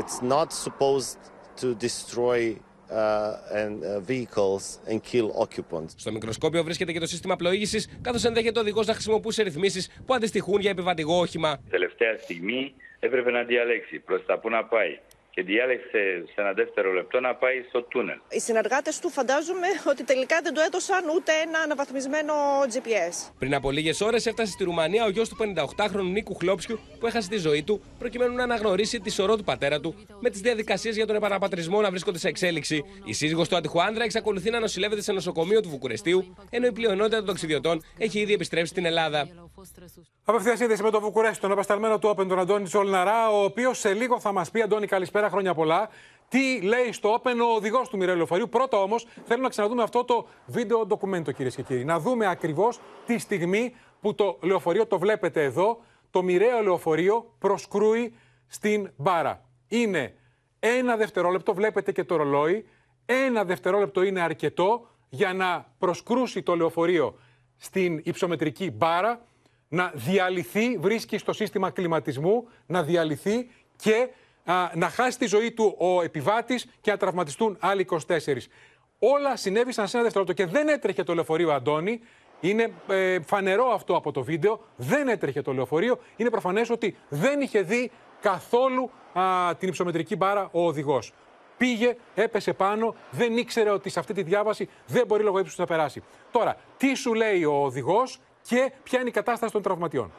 [0.00, 1.18] It's not supposed
[1.60, 2.40] to destroy
[2.90, 5.94] uh, and, uh, vehicles and kill occupants.
[5.96, 10.14] Στο μικροσκόπιο βρίσκεται και το σύστημα πλοήγησης, καθώς ενδέχεται ο οδηγός να χρησιμοποιούσε ρυθμίσεις που
[10.14, 11.58] αντιστοιχούν για επιβατικό όχημα.
[11.70, 12.74] Τελευταία στιγμή
[13.04, 13.98] έπρεπε να διαλέξει.
[13.98, 14.98] Προς τα που να πάει
[15.34, 18.18] και διάλεξε σε ένα δεύτερο λεπτό να πάει στο τούνελ.
[18.28, 22.32] Οι συνεργάτες του φαντάζομαι ότι τελικά δεν του έδωσαν ούτε ένα αναβαθμισμένο
[22.72, 23.32] GPS.
[23.38, 27.28] Πριν από λίγες ώρες έφτασε στη Ρουμανία ο γιος του 58χρονου Νίκου Χλόψιου που έχασε
[27.28, 31.06] τη ζωή του προκειμένου να αναγνωρίσει τη σωρό του πατέρα του με τις διαδικασίες για
[31.06, 32.84] τον επαναπατρισμό να βρίσκονται σε εξέλιξη.
[33.04, 37.16] Η σύζυγος του άτυχου άνδρα εξακολουθεί να νοσηλεύεται σε νοσοκομείο του Βουκουρεστίου, ενώ η πλειονότητα
[37.16, 39.28] των ταξιδιωτών έχει ήδη επιστρέψει στην Ελλάδα.
[40.24, 43.94] Απευθείας σύνδεση με το Βουκουρέστι, τον απεσταλμένο του Open, τον Αντώνη Τσολναρά, ο οποίος σε
[43.94, 45.88] λίγο θα μας πει, Αντώνη, καλησπέρα, χρόνια πολλά.
[46.28, 48.48] Τι λέει στο Open ο οδηγός του μοιραίου λεωφορείου.
[48.48, 51.84] Πρώτα όμως, θέλω να ξαναδούμε αυτό το βίντεο ντοκουμέντο, κυρίες και κύριοι.
[51.84, 55.80] Να δούμε ακριβώς τη στιγμή που το λεωφορείο, το βλέπετε εδώ,
[56.10, 58.14] το μοιραίο λεωφορείο προσκρούει
[58.46, 59.44] στην μπάρα.
[59.68, 60.14] Είναι
[60.58, 62.66] ένα δευτερόλεπτο, βλέπετε και το ρολόι.
[63.06, 67.18] Ένα δευτερόλεπτο είναι αρκετό για να προσκρούσει το λεωφορείο
[67.56, 69.26] στην υψομετρική μπάρα
[69.68, 74.08] να διαλυθεί, βρίσκει στο σύστημα κλιματισμού, να διαλυθεί και
[74.74, 77.96] να χάσει τη ζωή του ο επιβάτης και να τραυματιστούν άλλοι 24.
[78.98, 82.00] Όλα συνέβησαν σε ένα δευτερόλεπτο και δεν έτρεχε το λεωφορείο Αντώνη.
[82.40, 84.60] Είναι ε, φανερό αυτό από το βίντεο.
[84.76, 85.98] Δεν έτρεχε το λεωφορείο.
[86.16, 88.90] Είναι προφανές ότι δεν είχε δει καθόλου
[89.58, 91.12] την υψομετρική μπάρα ο οδηγός.
[91.56, 95.66] Πήγε, έπεσε πάνω, δεν ήξερε ότι σε αυτή τη διάβαση δεν μπορεί λόγω ύψους να
[95.66, 96.02] περάσει.
[96.30, 100.12] Τώρα, τι σου λέει ο οδηγός και ποια είναι η κατάσταση των τραυματιών;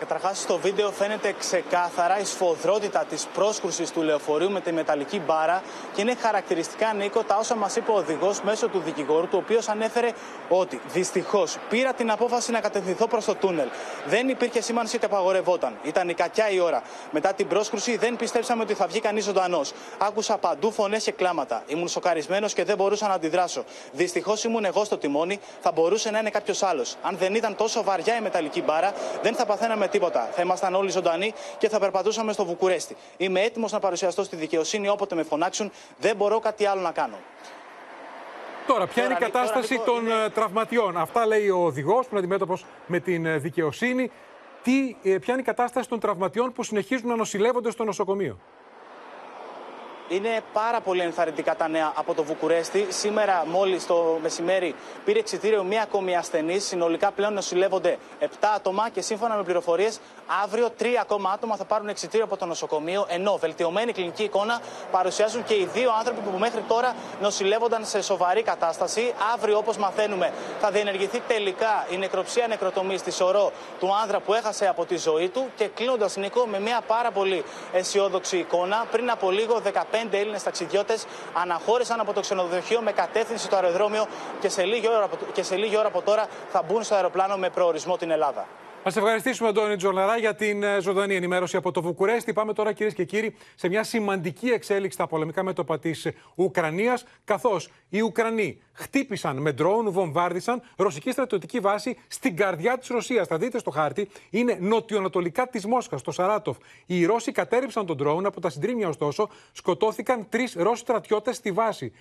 [0.00, 5.62] Καταρχάς, στο βίντεο φαίνεται ξεκάθαρα η σφοδρότητα της πρόσκρουσης του λεωφορείου με τη μεταλλική μπάρα
[5.94, 9.68] και είναι χαρακτηριστικά, Νίκο, τα όσα μας είπε ο οδηγός μέσω του δικηγόρου, του οποίος
[9.68, 10.10] ανέφερε
[10.48, 13.68] ότι δυστυχώς πήρα την απόφαση να κατευθυνθώ προς το τούνελ.
[14.06, 15.78] Δεν υπήρχε σήμανση ότι απαγορευόταν.
[15.82, 16.82] Ήταν η κακιά η ώρα.
[17.10, 19.72] Μετά την πρόσκρουση δεν πιστέψαμε ότι θα βγει κανείς ζωντανός.
[19.98, 21.62] Άκουσα παντού φωνές και κλάματα.
[21.66, 23.64] Ήμουν σοκαρισμένος και δεν μπορούσα να αντιδράσω.
[23.92, 26.96] Δυστυχώς ήμουν εγώ στο τιμόνι, θα μπορούσε να είναι κάποιος άλλος.
[27.02, 30.28] Αν δεν ήταν τόσο βαριά η μεταλλική μπάρα, δεν θα παθαίναμε τίποτα.
[30.32, 32.96] Θα ήμασταν όλοι ζωντανοί και θα περπατούσαμε στο Βουκουρέστι.
[33.16, 35.72] Είμαι έτοιμος να παρουσιαστώ στη δικαιοσύνη όποτε με φωνάξουν.
[35.98, 37.16] Δεν μπορώ κάτι άλλο να κάνω.
[38.66, 40.28] Τώρα, ποια είναι η κατάσταση των είναι...
[40.34, 44.10] τραυματιών; Αυτά λέει ο οδηγός που είναι αντιμέτωπος με την ε, δικαιοσύνη.
[44.62, 48.38] Τι, ε, ποια είναι η κατάσταση των τραυματιών που συνεχίζουν να νοσηλεύονται στο νοσοκομείο;
[50.12, 52.86] Είναι πάρα πολύ ενθαρρυντικά τα νέα από το Βουκουρέστι.
[52.88, 56.58] Σήμερα, μόλις το μεσημέρι, πήρε εξητήριο μία ακόμη ασθενή.
[56.58, 58.24] Συνολικά πλέον νοσηλεύονται 7
[58.56, 60.00] άτομα και σύμφωνα με πληροφορίες,
[60.42, 63.06] αύριο 3 ακόμα άτομα θα πάρουν εξητήριο από το νοσοκομείο.
[63.08, 68.42] Ενώ βελτιωμένη κλινική εικόνα παρουσιάζουν και οι δύο άνθρωποι που μέχρι τώρα νοσηλεύονταν σε σοβαρή
[68.42, 69.14] κατάσταση.
[69.34, 74.66] Αύριο, όπως μαθαίνουμε, θα διενεργηθεί τελικά η νεκροψία νεκροτομή στη σωρό του άνδρα που έχασε
[74.66, 75.50] από τη ζωή του.
[75.56, 81.06] Και κλείνοντας, Νίκο, με μια πάρα πολύ αισιόδοξη εικόνα, πριν από λίγο 15 Έλληνες ταξιδιώτες
[81.32, 84.06] αναχώρησαν από το ξενοδοχείο με κατεύθυνση στο αεροδρόμιο
[84.40, 87.50] και σε λίγη ώρα, και σε λίγη ώρα από τώρα θα μπουν στο αεροπλάνο με
[87.50, 88.46] προορισμό την Ελλάδα.
[88.82, 92.32] Α ευχαριστήσουμε, Αντώνη Τζολαρά, για την ε, ζωντανή ενημέρωση από το Βουκουρέστι.
[92.32, 97.70] Πάμε τώρα, κυρίες και κύριοι, σε μια σημαντική εξέλιξη στα πολεμικά μέτωπα της Ουκρανίας, καθώς
[97.88, 103.26] οι Ουκρανοί χτύπησαν με ντρόουν, βομβάρδισαν ρωσική στρατιωτική βάση στην καρδιά της Ρωσίας.
[103.26, 106.56] Θα δείτε στο χάρτη, είναι νοτιοανατολικά της Μόσχας, στο Σαράτοφ.
[106.86, 111.92] Οι Ρώσοι κατέριψαν τον ντρόουν, από τα συντρίμια ωστόσο σκοτώθηκαν τρεις Ρώσοι στρατιώτες στη βάση.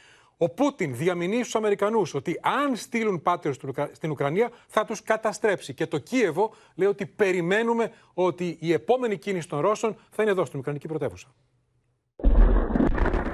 [0.41, 3.53] Ο Πούτιν διαμηνύει στους Αμερικανούς ότι αν στείλουν πάτερ
[3.91, 5.73] στην Ουκρανία θα τους καταστρέψει.
[5.73, 10.45] Και το Κίεβο λέει ότι περιμένουμε ότι η επόμενη κίνηση των Ρώσων θα είναι εδώ
[10.45, 11.27] στην Ουκρανική πρωτεύουσα.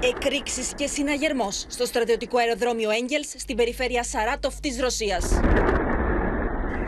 [0.01, 5.39] Εκρήξεις και συναγερμός στο στρατιωτικό αεροδρόμιο Έγγελς στην περιφέρεια Σαράτοφ της Ρωσίας.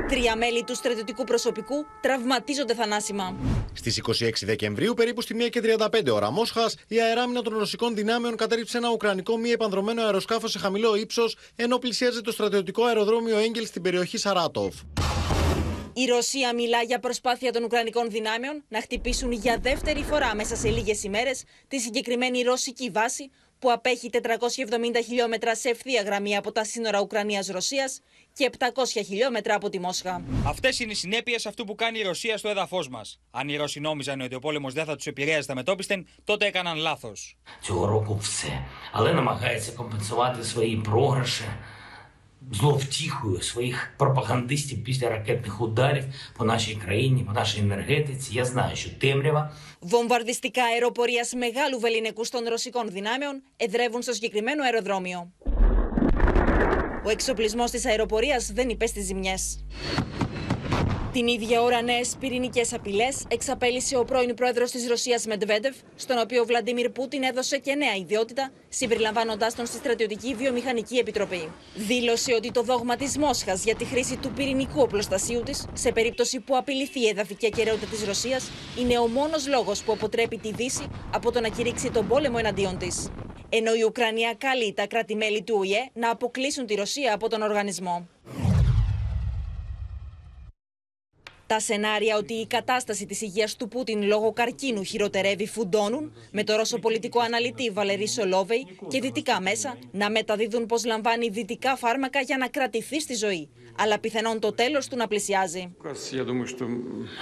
[0.07, 3.35] Τρία μέλη του στρατιωτικού προσωπικού τραυματίζονται θανάσιμα.
[3.73, 8.35] Στις 26 Δεκεμβρίου, περίπου στη 1 και 35 ώρα Μόσχας, η αεράμινα των ρωσικών δυνάμεων
[8.35, 13.65] κατέριψε ένα ουκρανικό μη επανδρομένο αεροσκάφο σε χαμηλό ύψος, ενώ πλησίαζε το στρατιωτικό αεροδρόμιο Έγγελ
[13.65, 14.75] στην περιοχή Σαράτοφ.
[15.93, 20.69] Η Ρωσία μιλά για προσπάθεια των Ουκρανικών δυνάμεων να χτυπήσουν για δεύτερη φορά μέσα σε
[20.69, 24.19] λίγες ημέρες τη συγκεκριμένη ρωσική βάση που απέχει 470
[25.05, 27.91] χιλιόμετρα σε ευθεία γραμμή από τα σύνορα Ουκρανία-Ρωσία
[28.33, 28.67] και 700
[29.05, 30.23] χιλιόμετρα από τη Μόσχα.
[30.45, 33.19] Αυτές είναι οι συνέπειες αυτού που κάνει η Ρωσία στο έδαφος μας.
[33.31, 36.77] Αν οι Ρώσοι νόμιζαν ότι ο πόλεμος δεν θα τους επηρέαζε τα μετόπιστεν, τότε έκαναν
[36.77, 37.37] λάθος
[42.52, 46.04] Зловтіхою своїх пропагандистів після ракетних ударів
[46.36, 48.34] по нашій країні, по нашій енергетиці.
[48.34, 49.52] Я знаю, що темрява.
[49.80, 55.32] Βομβαρδιστικά αεροπορία μεγάλου βεληνικού των ρωσικών δυνάμεων εδρεύουν στο συγκεκριμένο αεροδρόμιο.
[57.04, 59.64] Ο εξοπλισμός της αεροπορίας δεν υπέστη ζημιές.
[61.17, 66.41] Την ίδια ώρα, νέες πυρηνικές απειλές εξαπέλυσε ο πρώην πρόεδρος της Ρωσίας Μεντβέντεφ, στον οποίο
[66.41, 71.49] ο Βλαντίμιρ Πούτιν έδωσε και νέα ιδιότητα, συμπεριλαμβάνοντάς τον στη Στρατιωτική Βιομηχανική Επιτροπή.
[71.75, 76.39] Δήλωσε ότι το δόγμα της Μόσχας για τη χρήση του πυρηνικού οπλοστασίου της, σε περίπτωση
[76.39, 80.87] που απειληθεί η εδαφική ακαιρεότητα της Ρωσίας, είναι ο μόνος λόγος που αποτρέπει τη Δύση
[81.13, 83.09] από το να κηρύξει τον πόλεμο εναντίον της.
[83.49, 88.07] Ενώ η Ουκρανία καλεί τα κράτη-μέλη του ΟΗΕ να αποκλείσουν τη Ρωσία από τον οργανισμό.
[91.47, 96.55] Τα σενάρια ότι η κατάσταση της υγείας του Πούτιν λόγω καρκίνου χειροτερεύει φουντώνουν, με το
[96.55, 102.37] ρώσο πολιτικό αναλυτή Βαλερή Σολόβεϊ και δυτικά μέσα να μεταδίδουν πως λαμβάνει δυτικά φάρμακα για
[102.37, 105.75] να κρατηθεί στη ζωή, αλλά πιθανόν το τέλος του να πλησιάζει.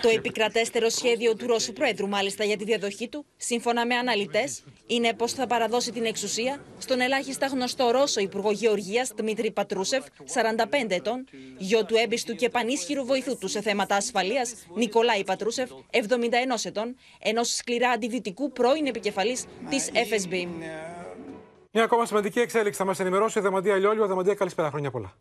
[0.01, 5.13] Το επικρατέστερο σχέδιο του Ρώσου Πρόεδρου, μάλιστα για τη διαδοχή του, σύμφωνα με αναλυτές, είναι
[5.13, 11.27] πως θα παραδώσει την εξουσία στον ελάχιστα γνωστό Ρώσο Υπουργό Γεωργίας Δημήτρη Πατρούσεφ, 45 ετών,
[11.57, 17.55] γιο του έμπιστου και πανίσχυρου βοηθού του σε θέματα ασφαλείας Νικολάη Πατρούσεφ, 71 ετών, ενός
[17.55, 20.47] σκληρά αντιδυτικού πρώην επικεφαλής της FSB.
[21.71, 24.07] Μια ακόμα σημαντική εξέλιξη θα μας ενημερώσει η Δεμαντία Λιόλιο.
[24.07, 25.13] Δεμαντία, καλησπέρα, χρόνια πολλά.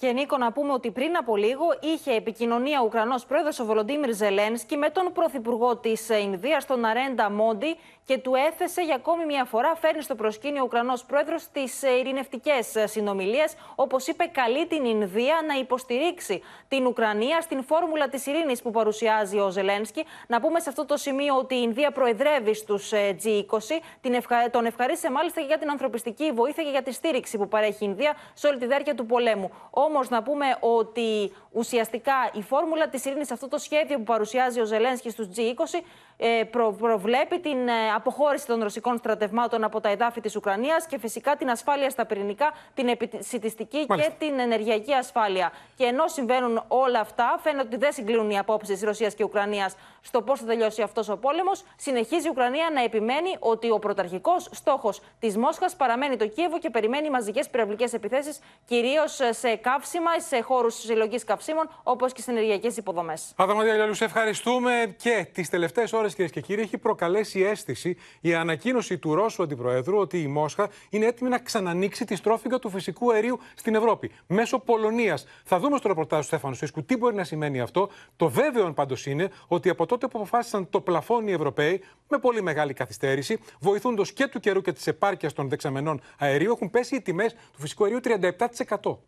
[0.00, 4.14] Και Νίκο, να πούμε ότι πριν από λίγο είχε επικοινωνία ο Ουκρανός πρόεδρος ο Βολοντίμιρ
[4.14, 9.44] Ζελένσκι με τον πρωθυπουργό της Ινδίας, τον Αρέντα Μόντι, και του έθεσε για ακόμη μια
[9.44, 13.54] φορά, φέρνει στο προσκήνιο ο Ουκρανός πρόεδρος τις ειρηνευτικές συνομιλίες.
[13.74, 19.38] Όπως είπε, καλεί την Ινδία να υποστηρίξει την Ουκρανία στην φόρμουλα της ειρήνης που παρουσιάζει
[19.38, 20.04] ο Ζελένσκι.
[20.26, 23.58] Να πούμε σε αυτό το σημείο ότι η Ινδία προεδρεύει στους G20.
[24.00, 24.50] Την ευχα...
[24.50, 27.88] Τον ευχαρίστησε μάλιστα και για την ανθρωπιστική βοήθεια και για τη στήριξη που παρέχει η
[27.90, 29.50] Ινδία σε όλη τη διάρκεια του πολέμου.
[29.90, 34.64] Όμως, να πούμε ότι ουσιαστικά η φόρμουλα της ειρήνης, αυτό το σχέδιο που παρουσιάζει ο
[34.64, 35.82] Ζελένσκι στους G20,
[36.16, 36.44] ε,
[36.80, 41.50] προβλέπει την ε, αποχώρηση των ρωσικών στρατευμάτων από τα εδάφη της Ουκρανίας και φυσικά την
[41.50, 45.52] ασφάλεια στα πυρηνικά, την επισητιστική και την ενεργειακή ασφάλεια.
[45.76, 50.22] Και ενώ συμβαίνουν όλα αυτά, φαίνεται ότι δεν συγκλίνουν οι απόψεις Ρωσίας και Ουκρανίας στο
[50.22, 51.64] πώς θα τελειώσει αυτός ο πόλεμος.
[51.76, 56.70] Συνεχίζει η Ουκρανία να επιμένει ότι ο πρωταρχικός στόχος της Μόσχας παραμένει το Κίεβο και
[56.70, 62.34] περιμένει μαζικές πυραυλικές επιθέσεις, κυρίως σε καύσα καύσιμα σε χώρους συλλογής καυσίμων, όπως και στις
[62.34, 63.32] ενεργειακές υποδομές.
[63.36, 68.34] Αδαμαντία Λιαλού, σε ευχαριστούμε και τις τελευταίες ώρες, κυρίες και κύριοι, έχει προκαλέσει αίσθηση η
[68.34, 73.12] ανακοίνωση του Ρώσου Αντιπροέδρου ότι η Μόσχα είναι έτοιμη να ξανανοίξει τη στρόφιγγα του φυσικού
[73.12, 75.26] αερίου στην Ευρώπη μέσω Πολωνίας.
[75.44, 77.90] Θα δούμε στο ρεπορτάζ του Στέφανου Σίσκου τι μπορεί να σημαίνει αυτό.
[78.16, 82.42] Το βέβαιο πάντως είναι ότι από τότε που αποφάσισαν το πλαφόν οι Ευρωπαίοι, με πολύ
[82.42, 87.00] μεγάλη καθυστέρηση, βοηθούντος και του καιρού και της επάρκειας των δεξαμενών αερίου, έχουν πέσει οι
[87.00, 88.98] τιμές του φυσικού αερίου 37%.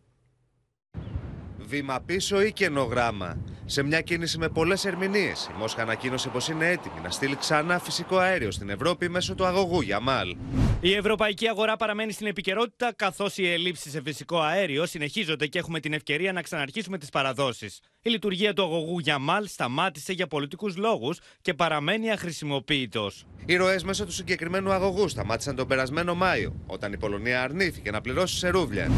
[1.73, 3.39] Βήμα πίσω ή καινογράμμα.
[3.65, 7.79] Σε μια κίνηση με πολλές ερμηνείες, η Μόσχα ανακοίνωσε πως είναι έτοιμη να στείλει ξανά
[7.79, 10.37] φυσικό αέριο στην Ευρώπη μέσω του αγωγού Γιαμάλ.
[10.81, 15.81] Η ευρωπαϊκή αγορά παραμένει στην επικαιρότητα, καθώς οι ελλείψεις σε φυσικό αέριο συνεχίζονται και έχουμε
[15.81, 17.81] την ευκαιρία να ξαναρχίσουμε τις παραδόσεις.
[18.03, 23.27] Η λειτουργία του αγωγού Γιαμάλ σταμάτησε για πολιτικούς λόγους και παραμένει αχρησιμοποιητός.
[23.47, 28.01] Οι ροές μέσω του συγκεκριμένου αγωγού σταμάτησαν τον περασμένο Μάιο, όταν η Πολωνία αρνήθηκε να
[28.01, 28.91] πληρώσει σε ρούβλια.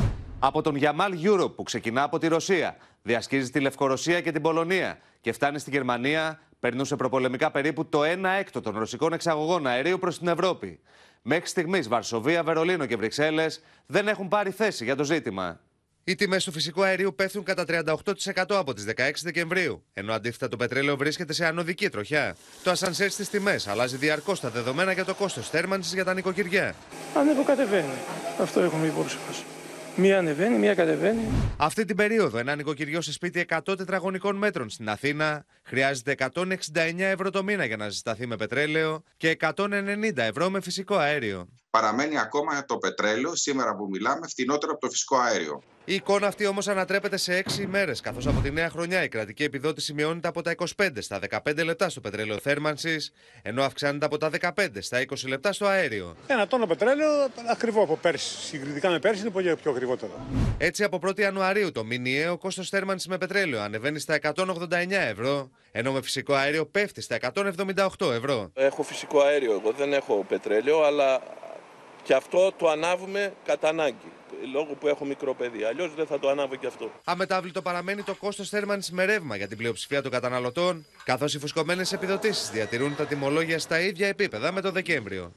[0.46, 4.98] Από τον Γιαμάλ Europe που ξεκινά από τη Ρωσία, διασχίζει τη Λευκορωσία και την Πολωνία
[5.20, 8.07] και φτάνει στη Γερμανία, περνούσε προπολεμικά περίπου το 1
[8.38, 10.80] έκτο των ρωσικών εξαγωγών αερίου προς την Ευρώπη.
[11.22, 15.61] Μέχρι στιγμής Βαρσοβία, Βερολίνο και Βρυξέλλες δεν έχουν πάρει θέση για το ζήτημα.
[16.04, 20.57] Οι τιμές του φυσικού αερίου πέφτουν κατά 38% από τις 16 Δεκεμβρίου, ενώ αντίθετα το
[20.57, 22.37] πετρέλαιο βρίσκεται σε ανωδική τροχιά.
[22.62, 26.74] Το ασανσέρ στις τιμές αλλάζει διαρκώς τα δεδομένα για το κόστος θέρμανσης για τα νοικοκυριά.
[27.14, 27.98] Ανεβοκατεβαίνει.
[28.40, 29.44] Αυτό έχουμε υπόψη μας.
[29.96, 31.20] Μία ανεβαίνει, μία κατεβαίνει.
[31.57, 36.50] Αυτή την περίοδο, ένα νοικοκυριό σε σπίτι 100 τετραγωνικών μέτρων στην Αθήνα χρειάζεται 169
[36.98, 41.48] ευρώ το μήνα για να ζεσταθεί με πετρέλαιο και 190 ευρώ με φυσικό αέριο.
[41.74, 45.62] Παραμένει ακόμα το πετρέλαιο, σήμερα που μιλάμε, φτηνότερο από το φυσικό αέριο.
[45.84, 49.42] Η εικόνα αυτή όμως ανατρέπεται σε 6 ημέρε, καθώς από τη νέα χρονιά η κρατική
[49.42, 54.30] επιδότηση μειώνεται από τα 25 στα 15 λεπτά στο πετρέλαιο θέρμανσης, ενώ αυξάνεται από τα
[54.30, 56.16] 15 στα 20 λεπτά στο αέριο.
[56.26, 57.10] Ένα τόνο πετρέλαιο
[57.50, 58.37] ακριβό από πέρσι.
[58.46, 60.12] Συγκριτικά με πέρσι είναι πολύ πιο ακριβότερο.
[60.58, 65.92] Έτσι, από 1η Ιανουαρίου το μηνιαίο κόστος θέρμανσης με πετρέλαιο ανεβαίνει στα 189 ευρώ, ενώ
[65.92, 68.50] με φυσικό αέριο πέφτει στα 178 ευρώ.
[68.54, 71.20] Έχω φυσικό αέριο, εγώ δεν έχω πετρέλαιο, αλλά
[72.04, 74.12] και αυτό το ανάβουμε κατά ανάγκη.
[74.52, 75.64] Λόγω που έχω μικρό παιδί.
[75.64, 76.90] Αλλιώς δεν θα το ανάβω και αυτό.
[77.04, 81.92] Αμετάβλητο παραμένει το κόστος θέρμανσης με ρεύμα για την πλειοψηφία των καταναλωτών, καθώς οι φουσκωμένες
[81.92, 85.32] επιδοτήσεις διατηρούν τα τιμολόγια στα ίδια επίπεδα με το Δεκέμβριο.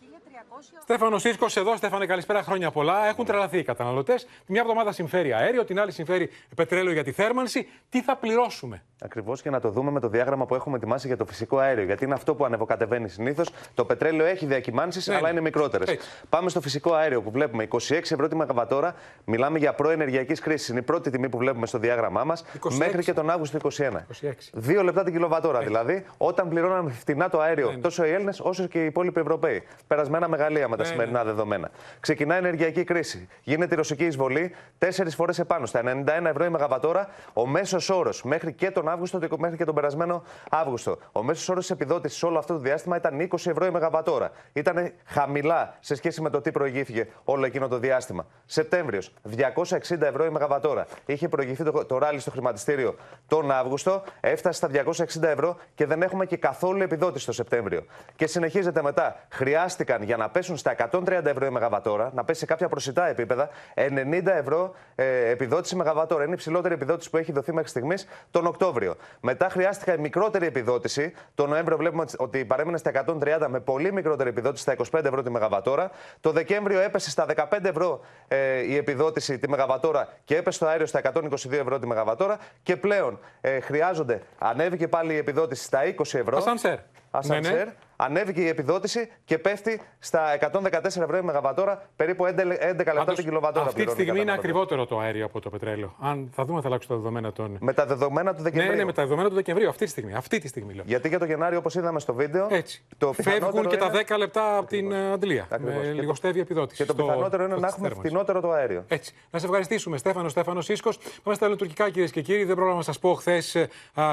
[0.81, 1.75] Στέφανος Σίσκο, εδώ.
[1.75, 2.41] Στέφανε, καλησπέρα.
[2.43, 3.07] Χρόνια πολλά.
[3.07, 4.23] Έχουν τρελαθεί οι καταναλωτές.
[4.45, 7.67] Τη μια εβδομάδα συμφέρει αέριο, την άλλη συμφέρει πετρέλαιο για τη θέρμανση.
[7.89, 11.17] Τι θα πληρώσουμε; Ακριβώς και να το δούμε με το διάγραμμα που έχουμε ετοιμάσει για
[11.17, 11.83] το φυσικό αέριο.
[11.83, 13.49] Γιατί είναι αυτό που ανεβοκατεβαίνει συνήθως.
[13.73, 15.15] Το πετρέλαιο έχει διακυμάνσεις, Ναι.
[15.15, 15.97] αλλά είναι μικρότερες.
[16.29, 18.95] Πάμε στο φυσικό αέριο που βλέπουμε 26 ευρώ τη μεγαβατόρα.
[19.25, 20.71] Μιλάμε για προενεργειακής κρίση.
[20.71, 22.43] Είναι η πρώτη τιμή που βλέπουμε στο διάγραμμά μας.
[22.59, 22.77] 26.
[22.77, 24.05] Μέχρι και τον Αύγουστο του 2021.
[24.21, 24.49] 26.
[24.53, 28.81] Δύο λεπτά την κιλοβατόρα δηλαδή, όταν πληρώναμε φτηνά το αέριο τόσο οι Έλληνες όσο και
[28.81, 29.63] οι υπόλοιποι Ευρωπαίοι.
[29.87, 31.69] Περασμένα μεγαλεία με τα Ναι, σημερινά δεδομένα.
[31.99, 33.27] Ξεκινά η ενεργειακή κρίση.
[33.43, 37.07] Γίνεται η ρωσική εισβολή τέσσερις φορές επάνω, στα 91 ευρώ η μεγαβατόρα.
[37.33, 40.97] Ο μέσος όρος μέχρι και τον Αύγουστο, μέχρι και τον περασμένο Αύγουστο.
[41.11, 44.31] Ο μέσος όρος της επιδότησης όλο αυτό το διάστημα ήταν 20 ευρώ η μεγαβατόρα.
[44.53, 48.25] Ήταν χαμηλά σε σχέση με το τι προηγήθηκε όλο εκείνο το διάστημα.
[48.45, 50.85] Σεπτέμβριος, 260 ευρώ η μεγαβατόρα.
[51.05, 52.95] Είχε προηγηθεί το, το ράλι στο χρηματιστήριο
[53.27, 54.69] τον Αύγουστο, έφτασε στα
[55.17, 57.85] 260 ευρώ και δεν έχουμε και καθόλου επιδότηση το Σεπτέμβριο.
[58.15, 59.15] Και συνεχίζεται μετά.
[59.29, 63.49] Χρειάστηκαν για να πέσουν στα 130 ευρώ η μεγαβατόρα, να πέσει σε κάποια προσιτά επίπεδα,
[63.75, 66.23] 90 ευρώ ε, επιδότηση μεγαβατόρα.
[66.23, 68.95] Είναι η ψηλότερη επιδότηση που έχει δοθεί μέχρι στιγμής τον Οκτώβριο.
[69.21, 71.13] Μετά χρειάστηκε η μικρότερη επιδότηση.
[71.35, 75.29] Τον Νοέμβριο βλέπουμε ότι παρέμεινε στα 130 με πολύ μικρότερη επιδότηση στα 25 ευρώ τη
[75.29, 75.91] μεγαβατόρα.
[76.21, 80.85] Το Δεκέμβριο έπεσε στα 15 ευρώ ε, η επιδότηση τη μεγαβατόρα και έπεσε το αέριο
[80.85, 82.37] στα 122 ευρώ τη μεγαβατόρα.
[82.63, 86.37] Και πλέον ε, χρειάζονται, ανέβηκε πάλι η επιδότηση στα 20 ευρώ.
[86.37, 86.77] Ασανσέρ.
[87.11, 87.53] Ασανσέρ.
[87.53, 87.73] Ναι, ναι.
[87.99, 93.25] Ανέβηκε η επιδότηση και πέφτει στα 114 ευρώ η μεγαβατόρα, περίπου 11 λεπτά Πάντως, την
[93.25, 93.65] κιλοβατόρα.
[93.65, 94.33] Αυτή τη πληρώνει στιγμή είναι καταναλωτής.
[94.49, 95.95] ακριβότερο το αέριο από το πετρέλαιο.
[95.99, 97.57] Αν θα δούμε, θα αλλάξουν τα δεδομένα των.
[97.59, 98.71] Με τα δεδομένα του Δεκεμβρίου.
[98.71, 99.69] Ναι, ναι, με τα δεδομένα του Δεκεμβρίου.
[99.69, 100.13] Αυτή τη στιγμή.
[100.13, 100.83] Αυτή τη στιγμή λέω.
[100.87, 102.47] Γιατί για το Γενάρη, όπως είδαμε στο βίντεο.
[102.49, 102.83] Έτσι.
[102.97, 105.47] Το Φεύγουν πιθανότερο και τα είναι- 10 λεπτά από την ε, αντλία.
[105.51, 105.75] Ακριβώς.
[105.75, 106.81] Με Και το- λιγοστεύει η επιδότηση.
[106.81, 108.11] Και το στο- πιθανότερο είναι στο να της έχουμε θέρμανσης.
[108.13, 108.83] φθηνότερο το αέριο.
[108.87, 109.13] Έτσι.
[109.31, 110.89] Να σε ευχαριστήσουμε, Στέφανο Στέφανος Σίσκο.
[111.23, 112.43] Πάμε στα τουρκικά, κυρίες και κύριοι.
[112.43, 113.55] Δεν πρόλαβα να σας πω χθες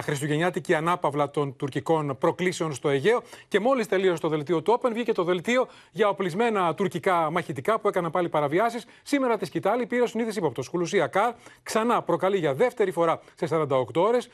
[0.03, 3.23] Χριστουγεννιάτικη ανάπαυλα των τουρκικών προκλήσεων στο Αιγαίο.
[3.49, 7.89] Και μόλις τελείωσε το δελτίο του Open, βγήκε το δελτίο για οπλισμένα τουρκικά μαχητικά που
[7.89, 8.85] έκαναν πάλι παραβιάσεις.
[9.03, 10.63] Σήμερα τη σκητάλη πήρε συνείδηση ύποπτο.
[10.71, 11.33] Χουλουσία Καρ
[11.63, 14.29] ξανά προκαλεί για δεύτερη φορά σε 48 ώρες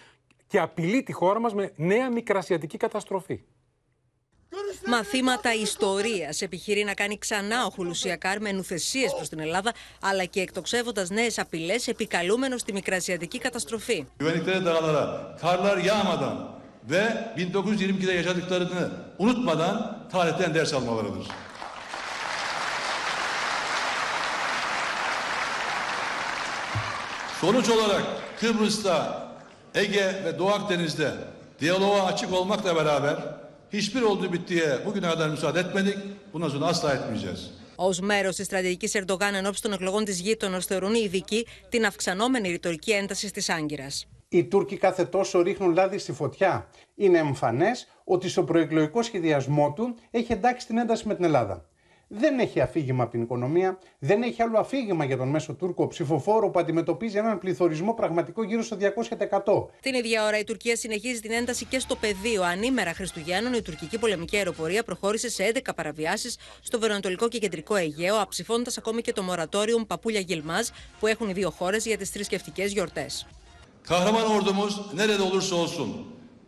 [0.46, 3.40] και απειλεί τη χώρα μας με νέα μικρασιατική καταστροφή.
[4.86, 10.40] Μαθήματα ιστορίας επιχειρεί να κάνει ξανά ο Χουλουσιακάρ με νουθεσίε προς την Ελλάδα, αλλά και
[10.40, 14.06] εκτοξεύοντας νέες απειλές, επικαλούμενο στη μικρασιατική καταστροφή.
[14.20, 15.04] güvenlikleri dağlara
[15.42, 21.27] karlar yağmadan ve 1922'de yaşadıklarını unutmadan tarihten ders almalarıdır.
[27.41, 28.03] Sonuç olarak
[28.39, 29.27] Kıbrıs'ta,
[29.75, 31.11] Ege ve Doğu Akdeniz'de
[31.59, 33.15] diyaloğa açık olmakla beraber
[33.73, 35.97] hiçbir olduğu bittiye bugüne kadar müsaade etmedik.
[36.33, 37.49] Bundan sonra asla etmeyeceğiz.
[37.77, 42.49] Ω μέρο τη στρατηγική Ερντογάν ενώπιση των εκλογών τη γείτονα, θεωρούν οι ειδικοί την αυξανόμενη
[42.49, 43.87] ρητορική ένταση τη Άγκυρα.
[44.32, 46.68] Οι Τούρκοι κάθε τόσο ρίχνουν λάδι στη φωτιά.
[46.94, 51.70] Είναι εμφανές ότι στο προεκλογικό σχεδιασμό του έχει εντάξει την ένταση με την Ελλάδα
[52.12, 56.50] δεν έχει αφήγημα από την οικονομία, δεν έχει άλλο αφήγημα για τον μέσο Τούρκο ψηφοφόρο
[56.50, 59.66] που αντιμετωπίζει έναν πληθωρισμό πραγματικό γύρω στο 200%.
[59.80, 62.42] Την ίδια ώρα η Τουρκία συνεχίζει την ένταση και στο πεδίο.
[62.42, 68.16] Ανήμερα Χριστουγέννων, η τουρκική πολεμική αεροπορία προχώρησε σε 11 παραβιάσεις στο βορειοανατολικό και κεντρικό Αιγαίο,
[68.16, 70.66] αψηφώντα ακόμη και το μορατόριο Παπούλια Γιλμάζ
[71.00, 73.26] που έχουν οι δύο χώρες για τις θρησκευτικές γιορτές.
[73.90, 75.88] Kahraman ordumuz nerede olursa olsun,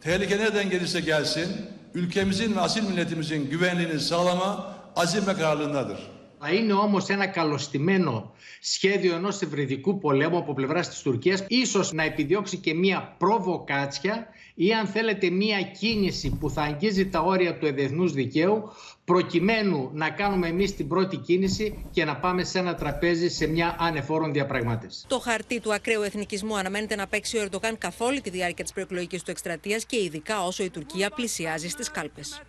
[0.00, 1.48] tehlike nereden gelirse gelsin,
[1.94, 5.98] ülkemizin ve asil milletimizin güvenliğini sağlama azim ve kararlılığındadır.
[6.40, 12.02] Θα είναι όμως ένα καλωστημένο σχέδιο ενός ευρυδικού πολέμου από πλευράς της Τουρκίας, ίσως να
[12.02, 17.66] επιδιώξει και μία προβοκάτσια ή αν θέλετε μία κίνηση που θα αγγίζει τα όρια του
[17.66, 18.70] εδεθνούς δικαίου,
[19.04, 23.76] προκειμένου να κάνουμε εμείς την πρώτη κίνηση και να πάμε σε ένα τραπέζι σε μια
[23.78, 25.06] ανεφόρον διαπραγμάτευση.
[25.06, 28.72] Το χαρτί του ακραίου εθνικισμού αναμένεται να παίξει ο Ερντογάν καθ' όλη τη διάρκεια της
[28.72, 32.42] προεκλογικής του εκστρατείας και ειδικά όσο η Τουρκία πλησιάζει στις κάλπες.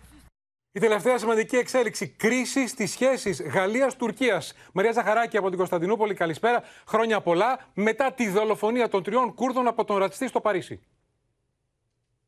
[0.76, 2.08] Η τελευταία σημαντική εξέλιξη.
[2.08, 4.42] Κρίση στις σχέσεις Γαλλία-Τουρκία.
[4.72, 6.62] Μαρία Ζαχαράκη από την Κωνσταντινούπολη, καλησπέρα.
[6.86, 10.80] Χρόνια πολλά μετά τη δολοφονία των τριών Κούρδων από τον ρατσιστή στο Παρίσι.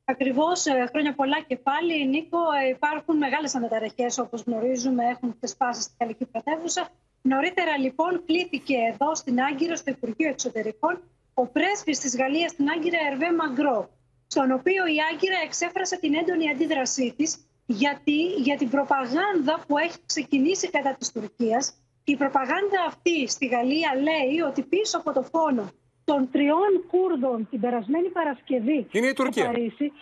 [0.09, 2.07] Ακριβώς, ε, χρόνια πολλά και πάλι.
[2.07, 6.89] Νίκο, ε, υπάρχουν μεγάλες αναταραχές όπως γνωρίζουμε, έχουν ξεσπάσει στην Γαλλική πρωτεύουσα.
[7.23, 11.03] Νωρίτερα, λοιπόν, κλήθηκε εδώ στην Άγκυρα, στο Υπουργείο Εξωτερικών,
[11.35, 13.91] ο πρέσβης της Γαλλίας στην Άγκυρα, Ερβέ Μαγκρό,
[14.27, 19.99] στον οποίο η Άγκυρα εξέφρασε την έντονη αντίδρασή της γιατί για την προπαγάνδα που έχει
[20.07, 21.75] ξεκινήσει κατά της Τουρκίας.
[22.05, 25.71] Η προπαγάνδα αυτή στη Γαλλία λέει ότι πίσω από το φόνο
[26.11, 29.43] των τριών Κούρδων την περασμένη Παρασκευή Είναι η Τουρκία.
[29.43, 29.93] στο Παρίσι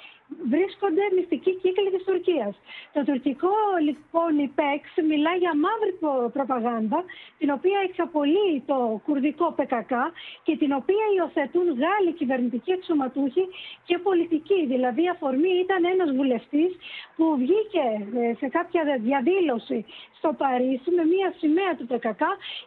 [0.52, 2.54] βρίσκονται μυστικοί κύκλοι της Τουρκίας.
[2.92, 3.54] Το τουρκικό
[3.88, 5.92] λοιπόν ΙΠΕΞ μιλά για μαύρη
[6.36, 6.98] προπαγάνδα
[7.38, 9.92] την οποία εξαπολύει το κουρδικό ΠΚΚ
[10.46, 13.44] και την οποία υιοθετούν Γάλλοι κυβερνητικοί εξωματούχοι
[13.88, 14.60] και πολιτικοί.
[14.72, 16.70] Δηλαδή η αφορμή ήταν ένας βουλευτής
[17.16, 17.86] που βγήκε
[18.20, 19.84] ε, σε κάποια διαδήλωση
[20.18, 22.22] στο Παρίσι με μία σημαία του ΠΚΚ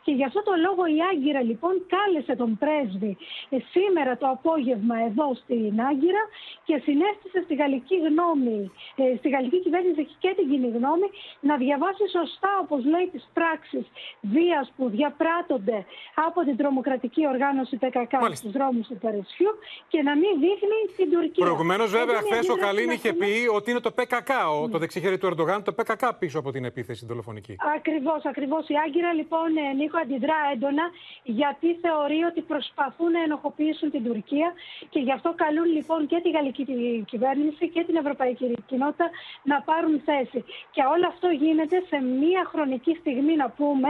[0.05, 3.17] και γι' αυτό το λόγο η Άγκυρα λοιπόν κάλεσε τον πρέσβη
[3.49, 6.23] ε, σήμερα το απόγευμα εδώ στην Άγκυρα
[6.67, 8.59] και συνέστησε στη γαλλική γνώμη,
[9.01, 11.07] ε, στη γαλλική κυβέρνηση και την κοινή γνώμη
[11.49, 13.85] να διαβάσει σωστά όπως λέει τις πράξεις
[14.33, 15.79] βίας που διαπράττονται
[16.27, 19.51] από την τρομοκρατική οργάνωση ΠΚΚ στους δρόμους του Παρισιού
[19.91, 21.45] και να μην δείχνει την Τουρκία.
[21.45, 24.31] Προηγουμένως βέβαια χθες ο Καλίν είχε πει ότι είναι το ΠΚΚ,
[24.61, 24.77] το ναι.
[24.77, 27.46] δεξιχέρι του Ερντογάν, το ΠΚΚ πίσω από την επίθεση δολοφονική.
[27.75, 28.67] Ακριβώς, ακριβώς.
[28.67, 30.85] Η Άγκυρα λοιπόν, ε, Νίκο, αντιδρά έντονα
[31.23, 34.53] γιατί θεωρεί ότι προσπαθούν να ενοχοποιήσουν την Τουρκία
[34.89, 36.63] και γι' αυτό καλούν λοιπόν και τη γαλλική
[37.11, 39.09] κυβέρνηση και την ευρωπαϊκή κοινότητα
[39.43, 40.39] να πάρουν θέση.
[40.71, 43.89] Και όλο αυτό γίνεται σε μία χρονική στιγμή, να πούμε,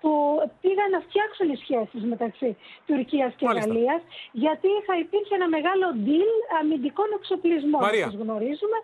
[0.00, 0.10] που
[0.60, 6.32] πήγαν να φτιάξουν οι σχέσεις μεταξύ Τουρκίας και Γαλλίας, γιατί θα υπήρχε ένα μεγάλο deal
[6.60, 8.78] αμυντικών εξοπλισμών, όπως γνωρίζουμε.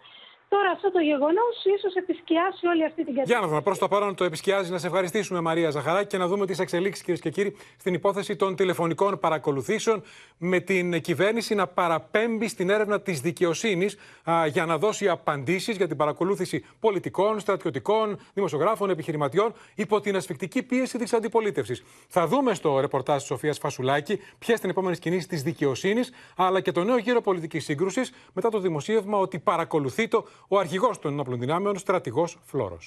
[0.54, 3.32] Τώρα αυτό το γεγονός ίσως επισκιάσει όλη αυτή την κατάσταση.
[3.32, 3.60] Για να δούμε.
[3.62, 4.70] Προς το παρόν το επισκιάζει.
[4.70, 8.36] Να σε ευχαριστήσουμε, Μαρία Ζαχαράκη, και να δούμε τις εξελίξεις, κυρίες και κύριοι, στην υπόθεση
[8.36, 10.02] των τηλεφωνικών παρακολουθήσεων
[10.38, 13.96] με την κυβέρνηση να παραπέμπει στην έρευνα της δικαιοσύνης
[14.48, 20.98] για να δώσει απαντήσεις για την παρακολούθηση πολιτικών, στρατιωτικών, δημοσιογράφων, επιχειρηματιών υπό την ασφικτική πίεση
[20.98, 21.82] της αντιπολίτευσης.
[22.08, 26.60] Θα δούμε στο ρεπορτάζ της Σοφίας Φασουλάκη ποιες είναι οι επόμενες κινήσεις της δικαιοσύνης, αλλά
[26.60, 31.12] και το νέο γύρο πολιτικής σύγκρουσης μετά το δημοσίευμα ότι παρακολουθεί το ο αρχηγός των
[31.12, 32.78] ενόπλων δυνάμεων, στρατηγός Φλόρο.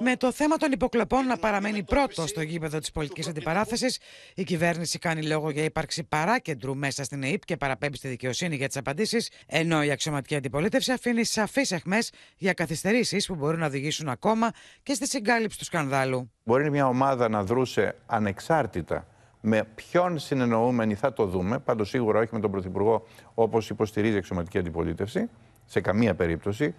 [0.00, 3.98] Με το θέμα των υποκλοπών να παραμένει πρώτος στο γήπεδο της πολιτικής αντιπαράθεσης,
[4.34, 8.66] η κυβέρνηση κάνει λόγο για ύπαρξη παράκεντρου μέσα στην ΕΕΠ και παραπέμπει στη δικαιοσύνη για
[8.66, 11.98] τις απαντήσεις, ενώ η αξιωματική αντιπολίτευση αφήνει σαφείς εχμέ
[12.36, 14.50] για καθυστερήσεις που μπορούν να οδηγήσουν ακόμα
[14.82, 16.30] και στη συγκάλυψη του σκανδάλου.
[16.44, 19.06] Μπορεί μια ομάδα να δρούσε ανεξάρτητα
[19.40, 24.18] με ποιον συνεννοούμενοι θα το δούμε, πάντως σίγουρα όχι με τον Πρωθυπουργό όπως υποστηρίζει η
[24.18, 25.28] αξιωματική αντιπολίτευση
[25.68, 26.74] σε καμία περίπτωση.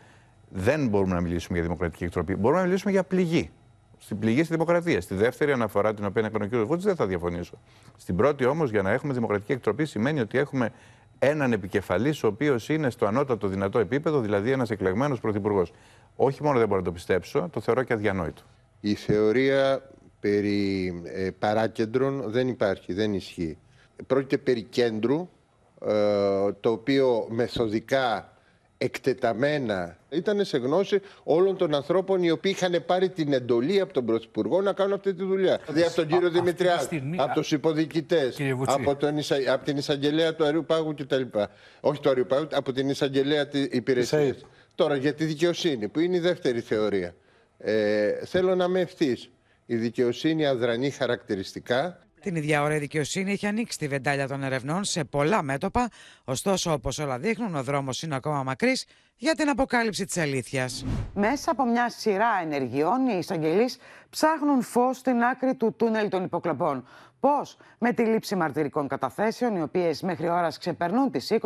[0.50, 2.36] Δεν μπορούμε να μιλήσουμε για δημοκρατική εκτροπή.
[2.36, 3.50] Μπορούμε να μιλήσουμε για πληγή.
[3.98, 5.02] Στην πληγή στη δημοκρατία.
[5.02, 6.68] Στη δεύτερη αναφορά, την οποία έκανε ο κ.
[6.68, 7.58] Βούτση, δεν θα διαφωνήσω.
[7.98, 10.72] Στην πρώτη όμως, για να έχουμε δημοκρατική εκτροπή, σημαίνει ότι έχουμε
[11.20, 15.74] έναν επικεφαλής, ο οποίος είναι στο ανώτατο δυνατό επίπεδο, δηλαδή ένας εκλεγμένος πρωθυπουργός.
[16.16, 18.42] Όχι μόνο δεν μπορώ να το πιστέψω, το θεωρώ και αδιανόητο.
[18.80, 23.58] Η θεωρία περί ε, παράκεντρων δεν υπάρχει, δεν ισχύει.
[24.08, 25.30] Πρόκειται περί κέντρου,
[25.86, 25.94] ε,
[26.60, 28.34] το οποίο μεθοδικά
[28.82, 29.98] εκτεταμένα.
[30.10, 34.62] Ήταν σε γνώση όλων των ανθρώπων οι οποίοι είχαν πάρει την εντολή από τον Πρωθυπουργό
[34.62, 35.60] να κάνουν αυτή τη δουλειά.
[35.66, 38.76] Δηλαδή από τον κύριο Δημητριάδη, στιγμή- από τους υποδικητές, Κύριε Βουτσί.
[38.80, 41.22] από, τον, εισα- από την εισαγγελέα του Αριού Πάγου κτλ.
[41.80, 44.46] Όχι του Αριού Πάγου, από την εισαγγελέα της υπηρεσίας.
[44.76, 47.16] Τώρα για τη δικαιοσύνη, που είναι η δεύτερη θεωρία.
[47.58, 49.30] Ε, θέλω να είμαι ευθύς.
[49.66, 52.00] Η δικαιοσύνη αδρανεί χαρακτηριστικά.
[52.22, 55.90] Την ίδια ώρα η δικαιοσύνη έχει ανοίξει τη βεντάλια των ερευνών σε πολλά μέτωπα,
[56.24, 60.86] ωστόσο όπως όλα δείχνουν ο δρόμος είναι ακόμα μακρύς για την αποκάλυψη της αλήθειας.
[61.14, 63.78] Μέσα από μια σειρά ενεργειών οι εισαγγελείς
[64.10, 66.88] ψάχνουν φως στην άκρη του τούνελ των υποκλοπών.
[67.20, 71.38] Πώς; Με τη λήψη μαρτυρικών καταθέσεων, οι οποίες μέχρι ώρας ξεπερνούν τις 20,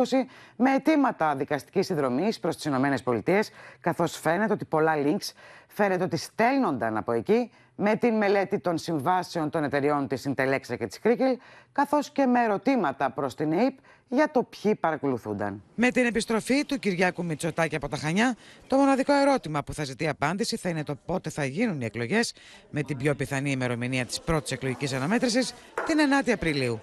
[0.55, 3.43] με αιτήματα δικαστικής συνδρομής προς τις ΗΠΑ,
[3.79, 5.31] καθώς φαίνεται ότι πολλά links
[5.67, 10.87] φαίνεται ότι στέλνονταν από εκεί, με την μελέτη των συμβάσεων των εταιριών της Intelexa και
[10.87, 11.37] της Κρίκελ,
[11.71, 15.63] καθώς και με ερωτήματα προς την ΑΕΠ για το ποιοι παρακολουθούνταν.
[15.75, 18.35] Με την επιστροφή του Κυριάκου Μητσοτάκη από τα Χανιά,
[18.67, 22.33] το μοναδικό ερώτημα που θα ζητεί απάντηση θα είναι το πότε θα γίνουν οι εκλογές,
[22.69, 25.53] με την πιο πιθανή ημερομηνία της πρώτης εκλογικής αναμέτρησης,
[25.85, 26.81] την 9η Απριλίου.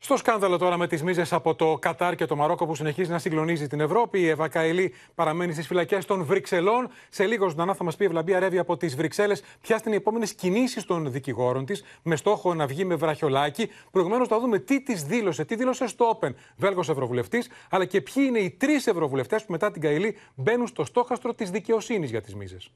[0.00, 3.18] Στο σκάνδαλο τώρα με τις μίζες από το Κατάρ και το Μαρόκο που συνεχίζει να
[3.18, 6.88] συγκλονίζει την Ευρώπη, η Εύα Καηλή παραμένει στις φυλακές των Βρυξελών.
[7.08, 9.98] Σε λίγος ζωντανά θα μας πει η Ευλαμπία Ρεύη από τις Βρυξέλλες ποια είναι οι
[9.98, 13.68] επόμενες κινήσεις των δικηγόρων της, με στόχο να βγει με βραχιολάκι.
[13.90, 18.24] Προηγουμένως θα δούμε τι της δήλωσε, τι δήλωσε στο Open Βέλγος Ευρωβουλευτής, αλλά και ποιοι
[18.26, 22.34] είναι οι τρεις Ευρωβουλευτές που μετά την Καηλή μπαίνουν στο στόχαστρο της δικαιοσύνης για τις
[22.34, 22.70] μίζες.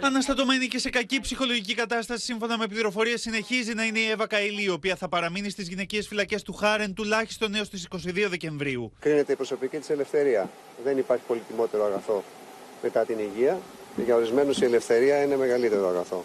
[0.00, 4.62] Αναστατωμένη και σε κακή ψυχολογική κατάσταση, σύμφωνα με πληροφορίες, συνεχίζει να είναι η Εύα Καηλή,
[4.62, 8.92] η οποία θα παραμείνει στις γυναικείες φυλακές του Χάρεν τουλάχιστον έως τις 22 Δεκεμβρίου.
[9.00, 10.50] κρίνεται η προσωπική της ελευθερία.
[10.84, 12.24] Δεν υπάρχει πολύτιμότερο αγαθό
[12.82, 13.60] μετά την υγεία.
[14.04, 16.24] Για ορισμένους η ελευθερία είναι μεγαλύτερο αγαθό.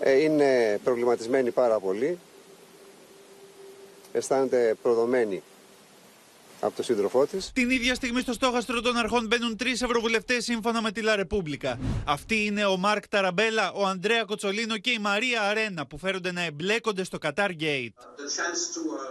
[0.00, 2.18] Ε, είναι προβληματισμένη πάρα πολύ.
[4.12, 5.42] Αισθάνεται προδομένη
[6.66, 7.50] από τον σύντροφό της.
[7.52, 11.78] Την ίδια στιγμή στο στόχαστρο των αρχών μπαίνουν τρεις ευρωβουλευτές σύμφωνα με τη Λα Ρεπούμπλικα.
[12.04, 16.42] Αυτοί είναι ο Μάρκ Ταραμπέλα, ο Ανδρέα Κοτσολίνο και η Μαρία Αρένα που φέρονται να
[16.44, 17.92] εμπλέκονται στο Qatar Gate.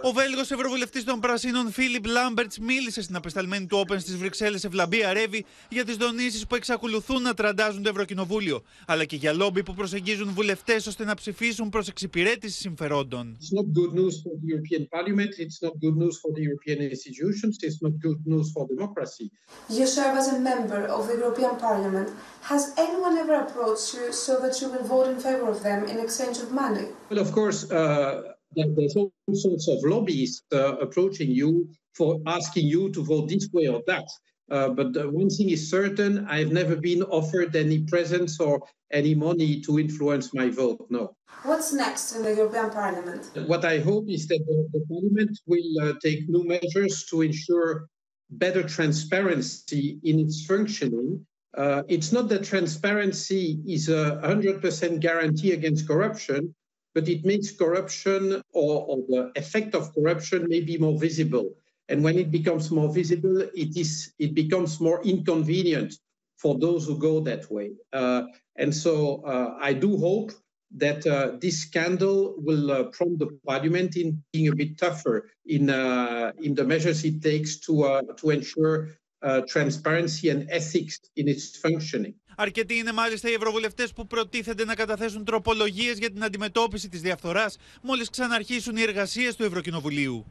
[0.02, 5.12] Ο Βέλγος Ευρωβουλευτής των Πρασίνων Φίλιπ Λάμπερτς μίλησε στην απεσταλμένη του Open στις Βρυξέλλες Ευλαμπία
[5.12, 9.74] Ρεύη για τις δονήσεις που εξακολουθούν να τραντάζουν το Ευρωκοινοβούλιο, αλλά και για λόμπι που
[9.74, 13.36] προσεγγίζουν βουλευτές ώστε να ψηφίσουν προς εξυπηρέτηση συμφερόντων.
[13.40, 15.30] It's not good news for the European Parliament.
[15.44, 17.43] It's not good news for the European institutions.
[17.44, 19.30] It's not good news for democracy.
[19.68, 22.10] You serve as a member of the European Parliament.
[22.42, 25.98] Has anyone ever approached you so that you will vote in favor of them in
[25.98, 26.86] exchange of money?
[27.10, 31.68] Well, of course, uh, there- there's all sorts of lobbyists uh, approaching you
[31.98, 34.08] for asking you to vote this way or that.
[34.50, 39.14] Uh, but uh, one thing is certain: I've never been offered any presents or any
[39.14, 40.86] money to influence my vote.
[40.90, 41.16] No.
[41.44, 43.30] What's next in the European Parliament?
[43.46, 47.88] What I hope is that the, the Parliament will uh, take new measures to ensure
[48.30, 51.26] better transparency in its functioning.
[51.56, 56.54] Uh, it's not that transparency is a 100% guarantee against corruption,
[56.94, 61.54] but it makes corruption or, or the effect of corruption maybe more visible.
[61.89, 65.91] And when it becomes more visible, it is it becomes more inconvenient
[66.37, 67.71] for those who go that way.
[67.91, 68.23] Uh,
[68.55, 70.31] and so uh, I do hope
[70.77, 75.69] that uh, this scandal will uh, prompt the parliament in being a bit tougher in
[75.69, 78.75] uh, in the measures it takes to uh, to ensure
[79.21, 82.13] uh, transparency and ethics in its functioning.
[82.35, 87.51] Αρκετοί είναι μάλιστα οι ευρωβουλευτέ που προτίθενται να καταθέσουν τροπολογίε για την αντιμετώπιση τη διαφθορά
[87.81, 90.25] μόλι ξαναρχίσουν οι εργασίε του Ευρωκοινοβουλίου.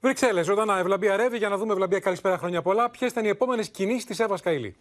[0.00, 2.90] Βρυξέλλες, ζωντανά, Ευλαμπία Ρεύη, για να δούμε, Ευλαμπία, καλησπέρα χρόνια πολλά.
[2.90, 4.76] Ποιες ήταν οι επόμενες κινήσεις της Εύας Καηλή;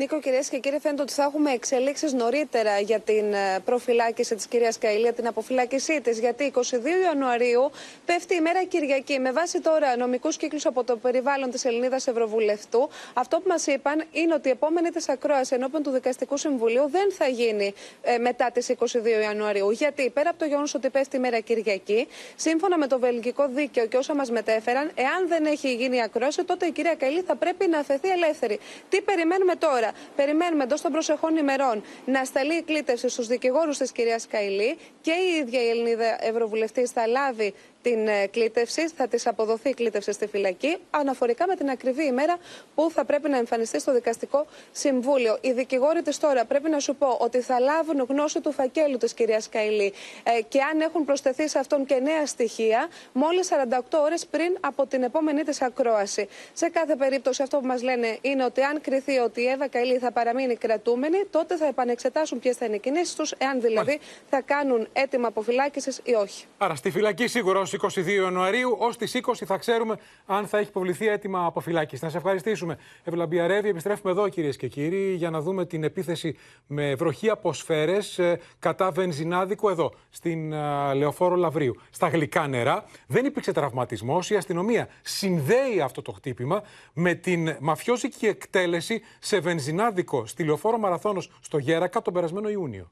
[0.00, 4.46] Νίκο, κυρίες και κύριοι, φαίνεται ότι θα έχουμε εξελίξεις νωρίτερα για την ε, προφυλάκηση της
[4.46, 6.18] κυρίας Καηλία, την αποφυλάκησή της.
[6.18, 6.60] Γιατί 22
[7.04, 7.70] Ιανουαρίου
[8.04, 9.18] πέφτει η μέρα Κυριακή.
[9.18, 14.04] Με βάση τώρα νομικούς κύκλους από το περιβάλλον της Ελληνίδας Ευρωβουλευτού, αυτό που μας είπαν
[14.12, 18.50] είναι ότι η επόμενη της ακρόαση ενώπιον του Δικαστικού Συμβουλίου δεν θα γίνει ε, μετά
[18.50, 18.84] τις 22
[19.22, 19.70] Ιανουαρίου.
[19.70, 23.86] Γιατί πέρα από το γεγονός ότι πέφτει η μέρα Κυριακή, σύμφωνα με το βελγικό δίκαιο
[23.86, 27.36] και όσα μας μετέφεραν, εάν δεν έχει γίνει η ακρόαση, τότε η κυρία Καηλή θα
[27.36, 28.58] πρέπει να αφαιθεί ελεύθερη.
[28.88, 33.92] Τι περιμένουμε τώρα; Περιμένουμε εντός των προσεχών ημερών να σταλεί η κλήτευση στους δικηγόρους της
[33.92, 39.26] κυρίας Καηλή και η ίδια η Ελληνίδα Ευρωβουλευτής θα λάβει την ε, κλήτευση, θα της
[39.26, 42.36] αποδοθεί η κλήτευση στη φυλακή, αναφορικά με την ακριβή ημέρα
[42.74, 45.38] που θα πρέπει να εμφανιστεί στο δικαστικό συμβούλιο.
[45.40, 49.14] Οι δικηγόροι της τώρα πρέπει να σου πω ότι θα λάβουν γνώση του φακέλου της
[49.14, 54.26] κυρίας Καηλή ε, και αν έχουν προσθεθεί σε αυτόν και νέα στοιχεία, μόλις 48 ώρες
[54.26, 56.28] πριν από την επόμενη της ακρόαση.
[56.52, 59.98] Σε κάθε περίπτωση, αυτό που μας λένε είναι ότι αν κριθεί ότι η Εύα Καηλή
[59.98, 63.98] θα παραμείνει κρατούμενη, τότε θα επανεξετάσουν ποιες θα είναι οι κινήσεις τους, εάν δηλαδή
[64.30, 66.44] θα κάνουν έτοιμα αποφυλάκησης ή όχι.
[66.58, 70.68] Άρα στη φυλακή σίγουρα ω 22 Ιανουαρίου, ως τις 20 θα ξέρουμε αν θα έχει
[70.68, 72.04] υποβληθεί έτοιμα αποφυλάκηση.
[72.04, 72.78] Να σε ευχαριστήσουμε.
[73.04, 77.52] Ευλαμπία Ρεύη, επιστρέφουμε εδώ κυρίες και κύριοι για να δούμε την επίθεση με βροχή από
[77.52, 78.20] σφαίρες
[78.58, 81.76] κατά βενζινάδικο εδώ, στην uh, Λεωφόρο Λαβρίου.
[81.90, 84.30] Στα γλυκά νερά δεν υπήρξε τραυματισμός.
[84.30, 86.62] Η αστυνομία συνδέει αυτό το χτύπημα
[86.92, 92.90] με την μαφιόζικη εκτέλεση σε βενζινάδικο στη Λεωφόρο Μαραθώνος στο Γέρακα τον περασμένο Ιούνιο.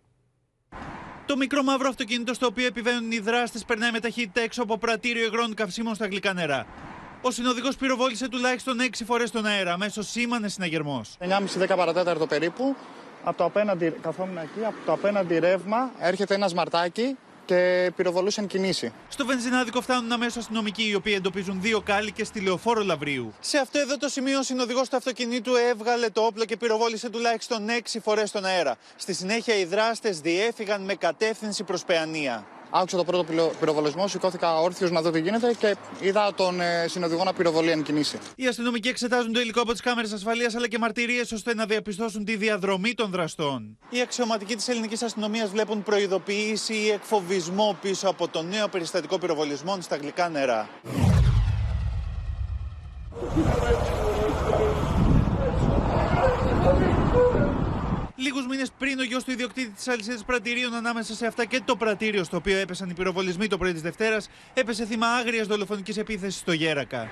[1.27, 5.25] Το μικρό μαύρο αυτοκίνητο στο οποίο επιβαίνουν οι δράστες περνάει με ταχύτητα έξω από πρατήριο
[5.25, 6.67] υγρών καυσίμων στα γλυκά νερά.
[7.23, 11.17] Ο συνοδηγός πυροβόλησε τουλάχιστον 6 φορές τον αέρα, μέσω σήμανε συναγερμός.
[11.21, 12.77] 9.30-10 παρατέταρτο περίπου,
[13.25, 17.17] από το απέναντι, καθόμουν εκεί, από το απέναντι ρεύμα έρχεται ένας σμαρτάκι
[17.47, 18.93] και πυροβολούσαν κινήσει.
[19.09, 23.35] Στο βενζινάδικο φτάνουν αμέσως αστυνομικοί, οι οποίοι εντοπίζουν δύο κάλικε στη λεωφόρο Λαβρίου.
[23.41, 27.67] Σε αυτό εδώ το σημείο, ο συνοδηγός του αυτοκινήτου έβγαλε το όπλο και πυροβόλησε τουλάχιστον
[27.69, 28.77] 6 φορές τον αέρα.
[28.97, 32.47] Στη συνέχεια, οι δράστες διέφυγαν με κατεύθυνση προς Παιανία.
[32.71, 37.25] Άκουσα το πρώτο πυροβολισμό, σηκώθηκα όρθιος να δω τι γίνεται και είδα τον ε, συνοδηγό
[37.25, 38.19] να πυροβολεί εν κινήσει.
[38.37, 42.25] Οι αστυνομικοί εξετάζουν το υλικό από τις κάμερες ασφαλείας αλλά και μαρτυρίες ώστε να διαπιστώσουν
[42.25, 43.79] τη διαδρομή των δραστών.
[43.91, 49.83] Οι αξιωματικοί της ελληνικής αστυνομίας βλέπουν προειδοποίηση ή εκφοβισμό πίσω από το νέο περιστατικό πυροβολισμών
[49.83, 50.69] στα γλυκά νερά.
[58.19, 61.77] Λίγους μήνες πριν, ο γιος του ιδιοκτήτη της αλυσίδας πρατηρίων, ανάμεσα σε αυτά και το
[61.77, 66.41] πρατήριο στο οποίο έπεσαν οι πυροβολισμοί το πρωί της Δευτέρας, έπεσε θύμα άγριας δολοφονικής επίθεσης
[66.41, 67.09] στο Γέρακα.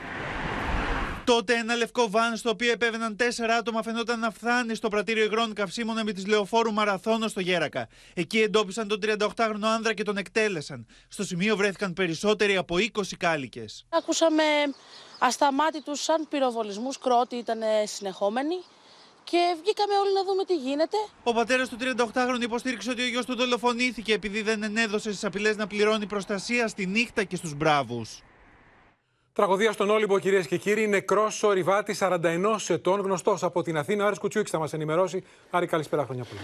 [1.24, 5.54] Τότε ένα λευκό βαν στο οποίο επέβαιναν τέσσερα άτομα φαινόταν να φτάνει στο πρατήριο υγρών
[5.54, 7.88] καυσίμων με της λεωφόρου Μαραθώνος στο Γέρακα.
[8.14, 10.86] Εκεί εντόπισαν τον 38χρονο άνδρα και τον εκτέλεσαν.
[11.08, 13.86] Στο σημείο βρέθηκαν περισσότεροι από 20 κάλικες.
[13.88, 14.42] Ακούσαμε
[15.18, 18.54] ασταμάτητους σαν πυροβολισμούς, κρότη ήταν συνεχόμενοι
[19.24, 20.96] και βγήκαμε όλοι να δούμε τι γίνεται.
[21.22, 25.56] Ο πατέρας του 38χρονου υποστήριξε ότι ο γιος του δολοφονήθηκε επειδή δεν ενέδωσε στις απειλές
[25.56, 28.22] να πληρώνει προστασία στη νύχτα και στους μπράβους.
[29.32, 30.86] Τραγωδία στον Όλυμπο, κυρίες και κύριοι.
[30.86, 34.06] Νεκρός ορειβάτης 41 ετών, γνωστός από την Αθήνα.
[34.06, 35.24] Άρης Κουτσιούκης θα μας ενημερώσει.
[35.50, 36.40] Άρη, καλησπέρα, χρόνια πολλά.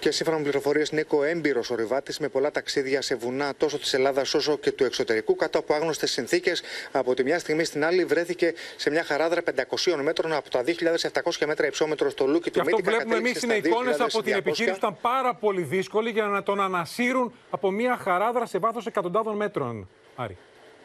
[0.00, 4.34] Και σύμφωνα με πληροφορίες, Νίκο έμπειρος ορειβάτης με πολλά ταξίδια σε βουνά τόσο της Ελλάδας
[4.34, 6.62] όσο και του εξωτερικού, κάτω από άγνωστες συνθήκες.
[6.92, 11.46] Από τη μια στιγμή στην άλλη, βρέθηκε σε μια χαράδρα 500 μέτρων από τα 2.700
[11.46, 12.74] μέτρα υψόμετρο στο Λούκι του Μύτικα.
[12.74, 14.76] Αυτό βλέπουμε εμείς είναι εικόνες από την επιχείρηση.
[14.76, 19.88] Ήταν πάρα πολύ δύσκολη για να τον ανασύρουν από μια χαράδρα σε βάθος εκατοντάδων μέτρων.
[20.16, 20.36] Άρη.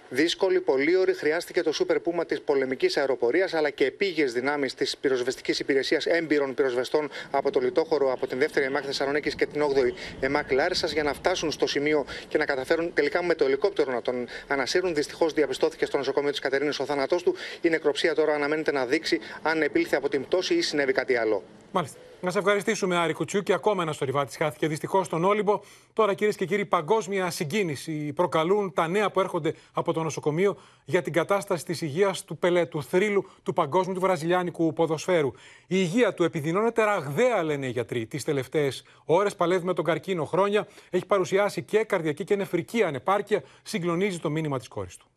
[0.10, 5.60] Δύσκολη, πολύωρη, χρειάστηκε το Super Puma της πολεμικής αεροπορίας αλλά και επίγειες δυνάμεις της πυροσβεστικής
[5.60, 10.52] υπηρεσίας έμπειρων πυροσβεστών από το Λιτόχωρο, από την 2η ΕΜΑΚ Θεσσαλονίκης και την 8η ΕΜΑΚ
[10.52, 14.28] Λάρισας για να φτάσουν στο σημείο και να καταφέρουν τελικά με το ελικόπτερο να τον
[14.48, 14.96] ανασύρουν.
[14.96, 17.36] Δυστυχώς διαπιστώθηκε στο νοσοκομείο της Κατερίνης ο θάνατός του.
[17.62, 21.44] Η νεκροψία τώρα αναμένεται να δείξει αν επήλθε από την πτώση ή συνέβη κάτι άλλο.
[21.72, 21.98] Μάλιστα.
[22.22, 23.42] Να σε ευχαριστήσουμε, Άρη Κουτσιού.
[23.42, 25.60] Και ακόμα ένας θορυβάτη χάθηκε δυστυχώς στον Όλυμπο.
[25.94, 31.02] Τώρα, κυρίες και κύριοι, παγκόσμια συγκίνηση προκαλούν τα νέα που έρχονται από το νοσοκομείο για
[31.02, 35.32] την κατάσταση της υγείας του Πελέ, του θρύλου του παγκόσμιου του βραζιλιάνικου ποδοσφαίρου.
[35.62, 38.06] Η υγεία του επιδεινώνεται ραγδαία, λένε οι γιατροί.
[38.06, 40.68] Τις τελευταίες ώρες παλεύει με τον καρκίνο χρόνια.
[40.90, 43.44] Έχει παρουσιάσει και καρδιακή και νεφρική ανεπάρκεια.
[43.64, 45.08] Συγκλονίζει το μήνυμα της κόρης του.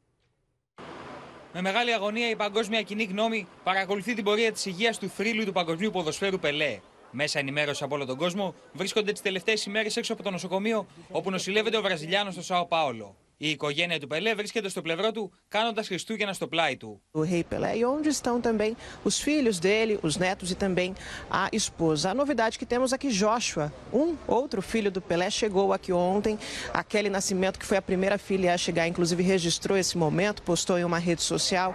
[1.61, 5.53] Με μεγάλη αγωνία η παγκόσμια κοινή γνώμη παρακολουθεί την πορεία της υγείας του θρύλου του
[5.53, 6.81] παγκοσμίου ποδοσφαίρου Πελέ.
[7.11, 11.31] Μέσα ενημέρωση από όλο τον κόσμο βρίσκονται τις τελευταίες ημέρες έξω από το νοσοκομείο όπου
[11.31, 13.17] νοσηλεύεται ο Βραζιλιάνος στο Σάο Πάολο.
[13.41, 17.03] Η οικογένεια του Πελέ βρίσκεται στο πλευρό του, κάνοντα Χριστούγεννα στο πλάι του.
[17.13, 18.77] O rei Pelé e onde estão também
[19.09, 20.91] os filhos dele, os netos e também
[21.31, 22.11] a esposa.
[22.11, 23.67] A novidade que temos é que Joshua,
[24.03, 26.35] um outro filho do Pelé, chegou aqui ontem.
[26.81, 30.77] A Kelly Nascimento, que foi a primeira filha a chegar, inclusive registrou esse momento, postou
[30.81, 31.71] em uma rede social.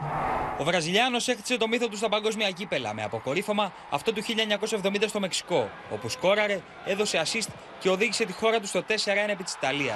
[0.59, 5.20] Ο Βραζιλιάνο έκτισε το μύθο του στα παγκόσμια κύπελα με αποκορύφωμα αυτό του 1970 στο
[5.20, 7.49] Μεξικό, όπου σκόραρε, έδωσε assist
[7.80, 8.93] και οδήγησε τη χώρα του στο 4-1
[9.28, 9.95] επί τη Ιταλία.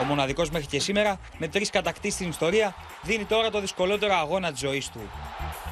[0.00, 4.50] Ο μοναδικός μέχρι και σήμερα, με τρεις κατακτήσεις στην ιστορία, δίνει τώρα το δυσκολότερο αγώνα
[4.50, 5.00] της ζωής του.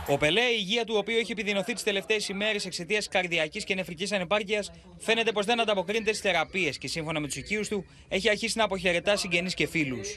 [0.08, 4.12] Ο Πελέ, η υγεία του οποίου έχει επιδεινωθεί τις τελευταίες ημέρες εξαιτίας καρδιακής και νεφρικής
[4.12, 8.58] ανεπάρκειας, φαίνεται πως δεν ανταποκρίνεται στις θεραπείες και σύμφωνα με τους οικείους του έχει αρχίσει
[8.58, 10.08] να αποχαιρετά συγγενείς και φίλους.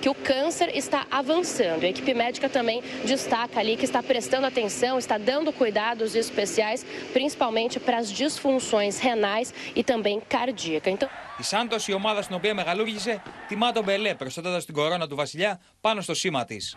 [0.00, 1.84] que o câncer está avançando.
[1.84, 7.78] A equipe médica também destaca ali que está prestando atenção, está dando cuidados especiais, principalmente
[7.78, 10.90] para as disfunções renais e também cardíaca.
[10.90, 11.08] Então...
[11.38, 15.60] Η Σάντος, η ομάδα στην οποία μεγαλούργησε, τιμά τον Μπελέ, προσθέτοντα την κορώνα του Βασιλιά
[15.80, 16.76] πάνω στο σήμα της.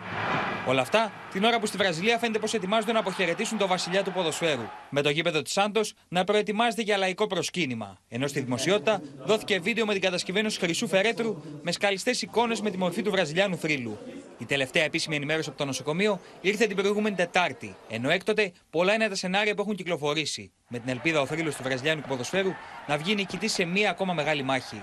[0.68, 4.12] Όλα αυτά την ώρα που στη Βραζιλία φαίνεται πως ετοιμάζονται να αποχαιρετήσουν τον Βασιλιά του
[4.12, 4.70] ποδοσφαίρου.
[4.90, 7.98] Με το γήπεδο της Σάντος να προετοιμάζεται για λαϊκό προσκύνημα.
[8.10, 12.70] Ενώ στη δημοσιότητα δόθηκε βίντεο με την κατασκευή ενός χρυσού φερέτρου με σκαλιστές εικόνες με
[12.70, 13.98] τη μορφή του Βραζιλιάνου θρύλου.
[14.38, 19.08] Η τελευταία επίσημη ενημέρωση από το νοσοκομείο ήρθε την προηγούμενη Τετάρτη, ενώ έκτοτε πολλά είναι
[19.08, 22.52] τα σενάρια που έχουν κυκλοφορήσει, με την ελπίδα ο θρύλο του Βραζιλιάνου ποδοσφαίρου
[22.88, 24.82] να βγει νικητή σε μία ακόμα μεγάλη μάχη.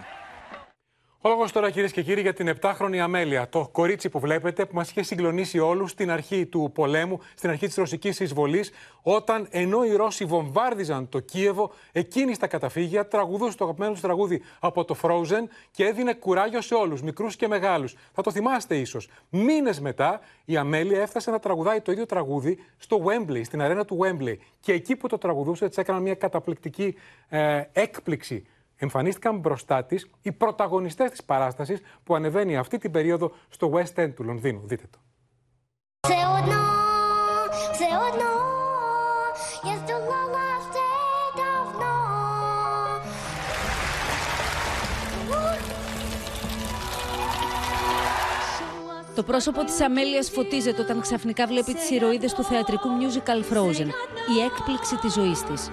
[1.26, 3.48] Ο λόγο τώρα, κυρίες και κύριοι, για την 7χρονη Αμέλεια.
[3.48, 7.66] Το κορίτσι που βλέπετε, που μας είχε συγκλονίσει όλους στην αρχή του πολέμου, στην αρχή
[7.66, 8.70] της ρωσικής εισβολής,
[9.02, 14.42] όταν ενώ οι Ρώσοι βομβάρδιζαν το Κίεβο, εκείνη στα καταφύγια τραγουδούσε το αγαπημένο του τραγούδι
[14.58, 17.94] από το Frozen και έδινε κουράγιο σε όλους, μικρούς και μεγάλους.
[18.12, 19.08] Θα το θυμάστε ίσως.
[19.30, 23.98] Μήνες μετά, η Αμέλεια έφτασε να τραγουδάει το ίδιο τραγούδι στο Wembley, στην αρένα του
[24.02, 24.36] Wembley.
[24.60, 26.94] Και εκεί που το τραγουδούσε, της έκαναν μια καταπληκτική
[27.28, 28.46] ε, έκπληξη
[28.76, 34.12] εμφανίστηκαν μπροστά της οι πρωταγωνιστές της παράστασης που ανεβαίνει αυτή την περίοδο στο West End
[34.14, 34.60] του Λονδίνου.
[34.66, 34.98] Δείτε το.
[49.14, 53.86] Το πρόσωπο της Αμέλειας φωτίζεται όταν ξαφνικά βλέπει τις ηρωίδες του θεατρικού musical Frozen,
[54.36, 55.70] η έκπληξη της ζωής της.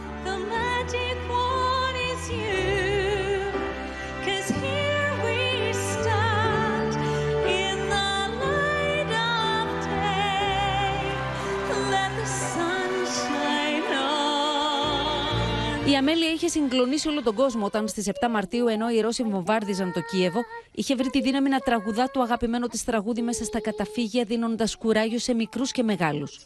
[16.02, 20.02] Αμέλεια είχε συγκλονίσει όλο τον κόσμο όταν στις 7 Μαρτίου, ενώ οι Ρώσοι βομβάρδιζαν το
[20.02, 20.40] Κίεβο,
[20.72, 25.20] είχε βρει τη δύναμη να τραγουδά το αγαπημένο της τραγούδι μέσα στα καταφύγια, δίνοντας κουράγιο
[25.20, 26.46] σε μικρούς και μεγάλους.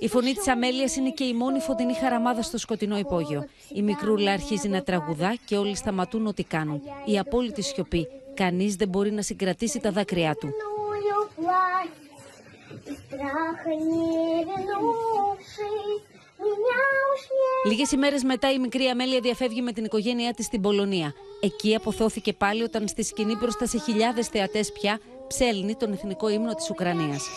[0.00, 3.48] Η φωνή της Αμέλειας είναι και η μόνη φωτεινή χαραμάδα στο σκοτεινό υπόγειο.
[3.74, 6.82] Η μικρούλα αρχίζει να τραγουδά και όλοι σταματούν ό,τι κάνουν.
[7.04, 8.08] Η απόλυτη σιωπή.
[8.34, 10.48] Κανείς δεν μπορεί να συγκρατήσει τα δάκρυά του.
[17.66, 21.14] Λίγες ημέρες μετά η μικρή Αμέλεια διαφεύγει με την οικογένειά της στην Πολωνία.
[21.40, 26.54] Εκεί αποθώθηκε πάλι όταν στη σκηνή μπροστά σε χιλιάδες θεατές πια ψέλνει τον εθνικό ύμνο
[26.54, 27.28] της Ουκρανίας.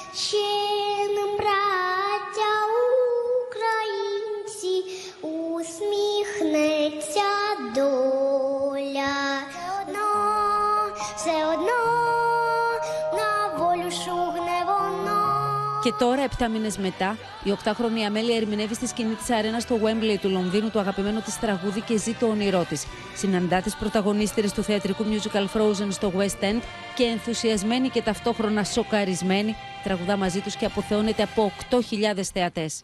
[15.87, 20.17] Και τώρα, 7 μήνες μετά, η 8χρονη Αμέλεια ερμηνεύει στη σκηνή της αρένας στο Wembley
[20.21, 22.85] του Λονδίνου το αγαπημένο της τραγούδι και ζει το όνειρό της.
[23.15, 26.61] Συναντά τις πρωταγωνίστρες του θεατρικού musical Frozen στο West End
[26.95, 32.81] και ενθουσιασμένη και ταυτόχρονα σοκαρισμένη, τραγουδά μαζί τους και αποθεώνεται από 8.000 θεατές.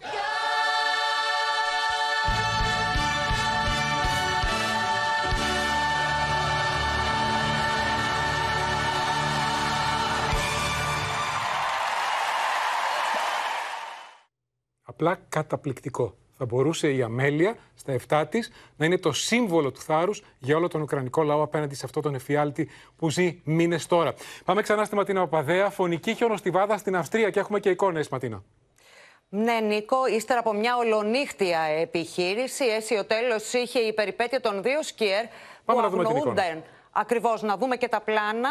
[14.93, 16.15] Απλά καταπληκτικό.
[16.37, 20.67] Θα μπορούσε η Αμέλεια στα 7 της να είναι το σύμβολο του θάρρους για όλο
[20.67, 24.13] τον Ουκρανικό λαό απέναντι σε αυτό τον εφιάλτη που ζει μήνες τώρα.
[24.45, 25.69] Πάμε ξανά στη Ματίνα Παπαδέα.
[25.69, 28.43] Φωνική χιονοστιβάδα στην Αυστρία και έχουμε και εικόνες, Ματίνα.
[29.29, 35.25] Ναι, Νίκο, ύστερα από μια ολονύχτια επιχείρηση, αίσιο τέλος είχε η περιπέτεια των δύο σκιέρ
[35.65, 36.63] που αγνοούνταν.
[36.93, 38.49] Ακριβώς, να δούμε και τα πλάνα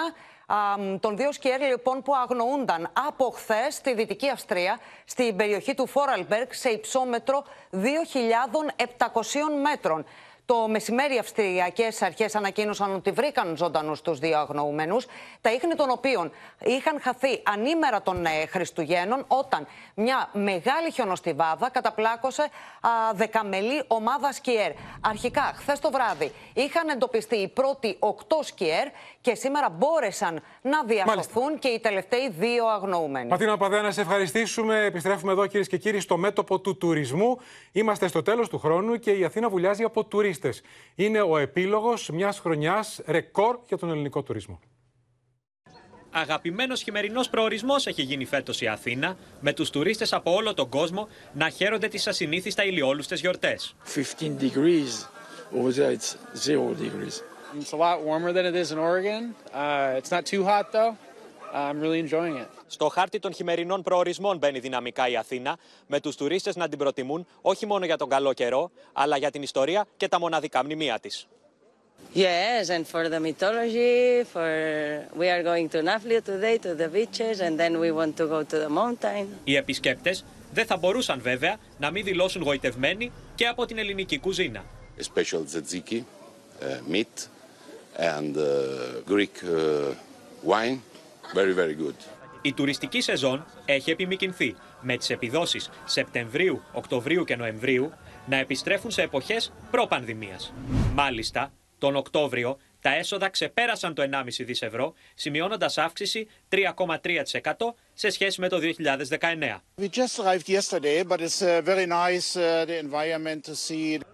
[1.00, 6.48] των δύο σκιέρ λοιπόν που αγνοούνταν από χθες στη Δυτική Αυστρία, στην περιοχή του Φόραλμπεργκ,
[6.50, 7.78] σε υψόμετρο 2.700
[9.62, 10.04] μέτρων.
[10.52, 15.06] Το μεσημέρι, οι Αυστριακές Αρχές ανακοίνωσαν ότι βρήκαν ζωντανούς τους δύο αγνοούμενους,
[15.40, 16.32] τα ίχνη των οποίων
[16.64, 24.72] είχαν χαθεί ανήμερα των ε, Χριστουγέννων, όταν μια μεγάλη χιονοστιβάδα καταπλάκωσε α, δεκαμελή ομάδα σκιέρ.
[25.00, 28.86] Αρχικά, χθες το βράδυ, είχαν εντοπιστεί οι πρώτοι οκτώ σκιέρ
[29.20, 33.28] και σήμερα μπόρεσαν να διασωθούν και οι τελευταίοι δύο αγνοούμενοι.
[33.28, 34.84] Μαθήνα Παδέα, να σε ευχαριστήσουμε.
[34.84, 37.38] Επιστρέφουμε εδώ, κυρίες και κύριοι, στο μέτωπο του τουρισμού.
[37.72, 40.41] Είμαστε στο τέλος του χρόνου και η Αθήνα βουλιάζει από τουρίστες.
[40.94, 44.60] Είναι ο επίλογος μιας χρονιάς ρεκόρ για τον ελληνικό τουρισμό.
[46.14, 51.08] Αγαπημένος χειμερινός προορισμός έχει γίνει φέτος η Αθήνα, με τους τουρίστες από όλο τον κόσμο
[51.32, 53.74] να χαίρονται τις ασυνήθιστα ηλιόλουστες γιορτές.
[53.84, 55.06] 15 degrees.
[55.58, 57.22] Over there it's zero degrees.
[57.60, 59.34] It's a lot warmer than it is in Oregon.
[59.52, 60.92] Uh, it's not too hot though.
[61.52, 62.48] I'm really enjoying it.
[62.72, 67.26] Στο χάρτη των χειμερινών προορισμών μπαίνει δυναμικά η Αθήνα, με τους τουρίστες να την προτιμούν
[67.40, 71.26] όχι μόνο για τον καλό καιρό, αλλά για την ιστορία και τα μοναδικά μνημεία της.
[72.14, 74.50] Yes, and for the mythology, for
[75.20, 78.42] we are going to Naflia today to the beaches and then we want to go
[78.42, 79.26] to the mountain.
[79.44, 84.64] Οι επισκέπτες δεν θα μπορούσαν βέβαια να μην δηλώσουν γοητευμένοι και από την ελληνική κουζίνα.
[85.14, 87.28] Special tzatziki, uh, meat
[87.98, 88.44] and uh,
[89.12, 89.94] Greek uh,
[90.50, 90.78] wine,
[91.34, 91.96] very very good.
[92.42, 97.92] Η τουριστική σεζόν έχει επιμηκυνθεί, με τις επιδόσεις Σεπτεμβρίου, Οκτωβρίου και Νοεμβρίου
[98.26, 100.52] να επιστρέφουν σε εποχές προ-πανδημίας.
[100.94, 108.40] Μάλιστα, τον Οκτώβριο τα έσοδα ξεπέρασαν το 1,5 δις ευρώ, σημειώνοντας αύξηση 3,3% σε σχέση
[108.40, 109.62] με το 2019.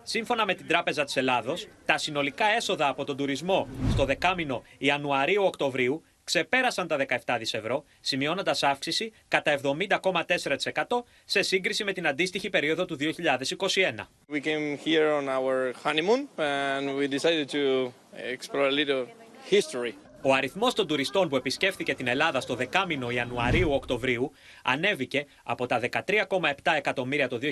[0.02, 6.02] Σύμφωνα με την Τράπεζα της Ελλάδος, τα συνολικά έσοδα από τον τουρισμό στο δεκάμινο Ιανουαρίου-Οκτωβρίου
[6.28, 12.84] ξεπέρασαν τα 17 δις ευρώ, σημειώνοντας αύξηση κατά 70,4% σε σύγκριση με την αντίστοιχη περίοδο
[12.84, 14.08] του 2021.
[14.32, 17.92] We came here on our honeymoon and we decided to
[18.34, 19.04] explore a little
[19.50, 19.94] history.
[20.22, 26.50] Ο αριθμός των τουριστών που επισκέφθηκε την Ελλάδα στο δεκάμινο Ιανουαρίου-Οκτωβρίου ανέβηκε από τα 13,7
[26.76, 27.46] εκατομμύρια το 2021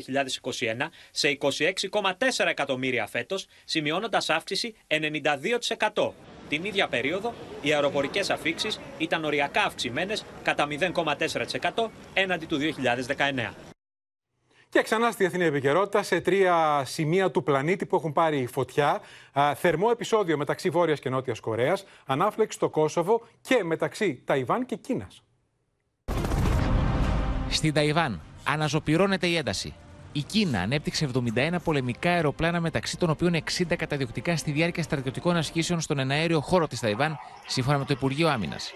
[1.11, 6.13] σε 26,4 εκατομμύρια φέτος, σημειώνοντας αύξηση 92%.
[6.49, 13.55] Την ίδια περίοδο, οι αεροπορικές αφήξεις ήταν οριακά αυξημένες κατά 0,4% έναντι του 2019.
[14.69, 19.01] Και ξανά στη διεθνή επικαιρότητα σε τρία σημεία του πλανήτη που έχουν πάρει φωτιά.
[19.55, 25.23] Θερμό επεισόδιο μεταξύ Βόρειας και Νότιας Κορέας, ανάφλεξη στο Κόσοβο και μεταξύ Ταϊβάν και Κίνας.
[27.49, 29.75] Στην Ταϊβάν αναζωπυρώνεται η ένταση.
[30.17, 35.81] Η Κίνα ανέπτυξε 71 πολεμικά αεροπλάνα, μεταξύ των οποίων 60 καταδιοκτικά στη διάρκεια στρατιωτικών ασχήσεων
[35.81, 38.71] στον εναέριο χώρο της Ταϊβάν, σύμφωνα με το Υπουργείο Άμυνας.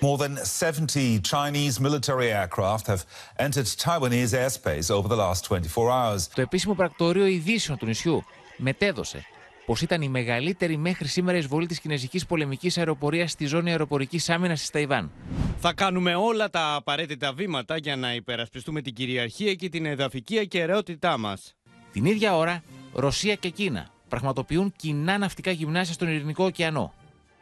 [0.00, 3.04] More than 70 Chinese military aircraft have
[3.36, 6.28] entered Taiwanese airspace over the last 24 hours.
[6.34, 8.24] Το επίσημο πρακτορείο ειδήσεων του νησιού
[8.56, 9.26] μετέδωσε
[9.68, 14.60] πως ήταν η μεγαλύτερη μέχρι σήμερα εισβολή της κινέζικης πολεμικής αεροπορίας στη ζώνη αεροπορικής άμυνας
[14.60, 15.10] της Ταϊβάν.
[15.58, 21.18] Θα κάνουμε όλα τα απαραίτητα βήματα για να υπερασπιστούμε την κυριαρχία και την εδαφική ακαιρεότητά
[21.18, 21.54] μας.
[21.92, 22.62] Την ίδια ώρα,
[22.92, 26.94] Ρωσία και Κίνα πραγματοποιούν κοινά ναυτικά γυμνάσια στον Ειρηνικό ωκεανό.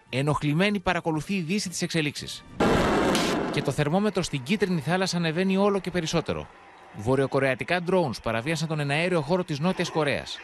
[0.08, 2.26] Ενοχλημένη παρακολουθεί η Δύση τι εξελίξει.
[3.52, 6.48] Και το θερμόμετρο στην κίτρινη θάλασσα ανεβαίνει όλο και περισσότερο.
[6.96, 10.38] Βορειοκορεατικά drones παραβίασαν τον εναέριο χώρο της Νότιας Κορέας.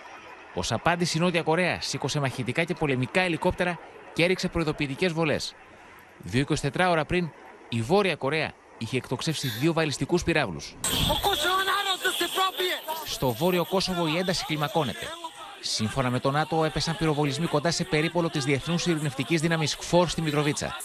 [0.55, 3.79] Ω απάντηση, η Νότια Κορέα σήκωσε μαχητικά και πολεμικά ελικόπτερα
[4.13, 5.55] και έριξε προειδοποιητικές βολές.
[6.33, 6.45] 2-24
[6.89, 7.31] ώρα πριν,
[7.69, 10.77] η Βόρεια Κορέα είχε εκτοξεύσει δύο βαλιστικούς πυράβλους.
[13.05, 15.07] Στο βόρειο Κόσοβο η ένταση κλιμακώνεται.
[15.61, 20.23] Σύμφωνα με τον ΝΑΤΟ, έπεσαν πυροβολισμοί κοντά σε περίπολο της Διεθνούς Ειρηνευτικής Δύναμης ΚΦΟΡ στη
[20.23, 20.77] Μητροβίτσα.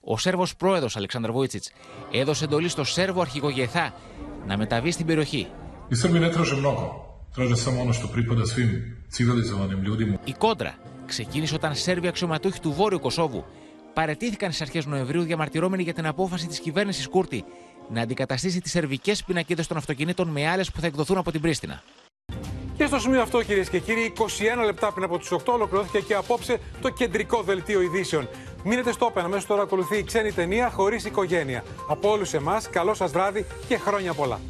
[0.00, 1.64] Ο Σέρβος πρόεδρος Αλεξάνδρ Βόιτσιτ
[2.10, 3.94] έδωσε εντολή στο Σέρβο αρχηγό Γεθά
[4.46, 5.50] να μεταβεί στην περιοχή.
[5.88, 5.94] Η
[10.38, 10.74] κόντρα
[11.06, 13.44] ξεκίνησε όταν Σέρβοι αξιωματούχοι του Βόρειου Κωσόβου
[13.94, 17.44] παρετήθηκαν στις αρχές Νοεμβρίου διαμαρτυρώμενοι για την απόφαση της κυβέρνησης Κούρτη
[17.90, 21.82] να αντικαταστήσει τις σερβικές πινακίδες των αυτοκινήτων με άλλες που θα εκδοθούν από την Πρίστινα.
[22.76, 24.12] Και στο σημείο αυτό, κυρίες και κύριοι,
[24.60, 28.28] 21 λεπτά πριν από του 8 ολοκληρώθηκε και απόψε το κεντρικό δελτίο ειδήσεων.
[28.64, 31.64] Μείνετε στο όπεν, αμέσως τώρα ακολουθεί η ξένη ταινία χωρίς οικογένεια.
[31.88, 34.40] Από όλους εμάς, καλό σας βράδυ και χρόνια πολλά.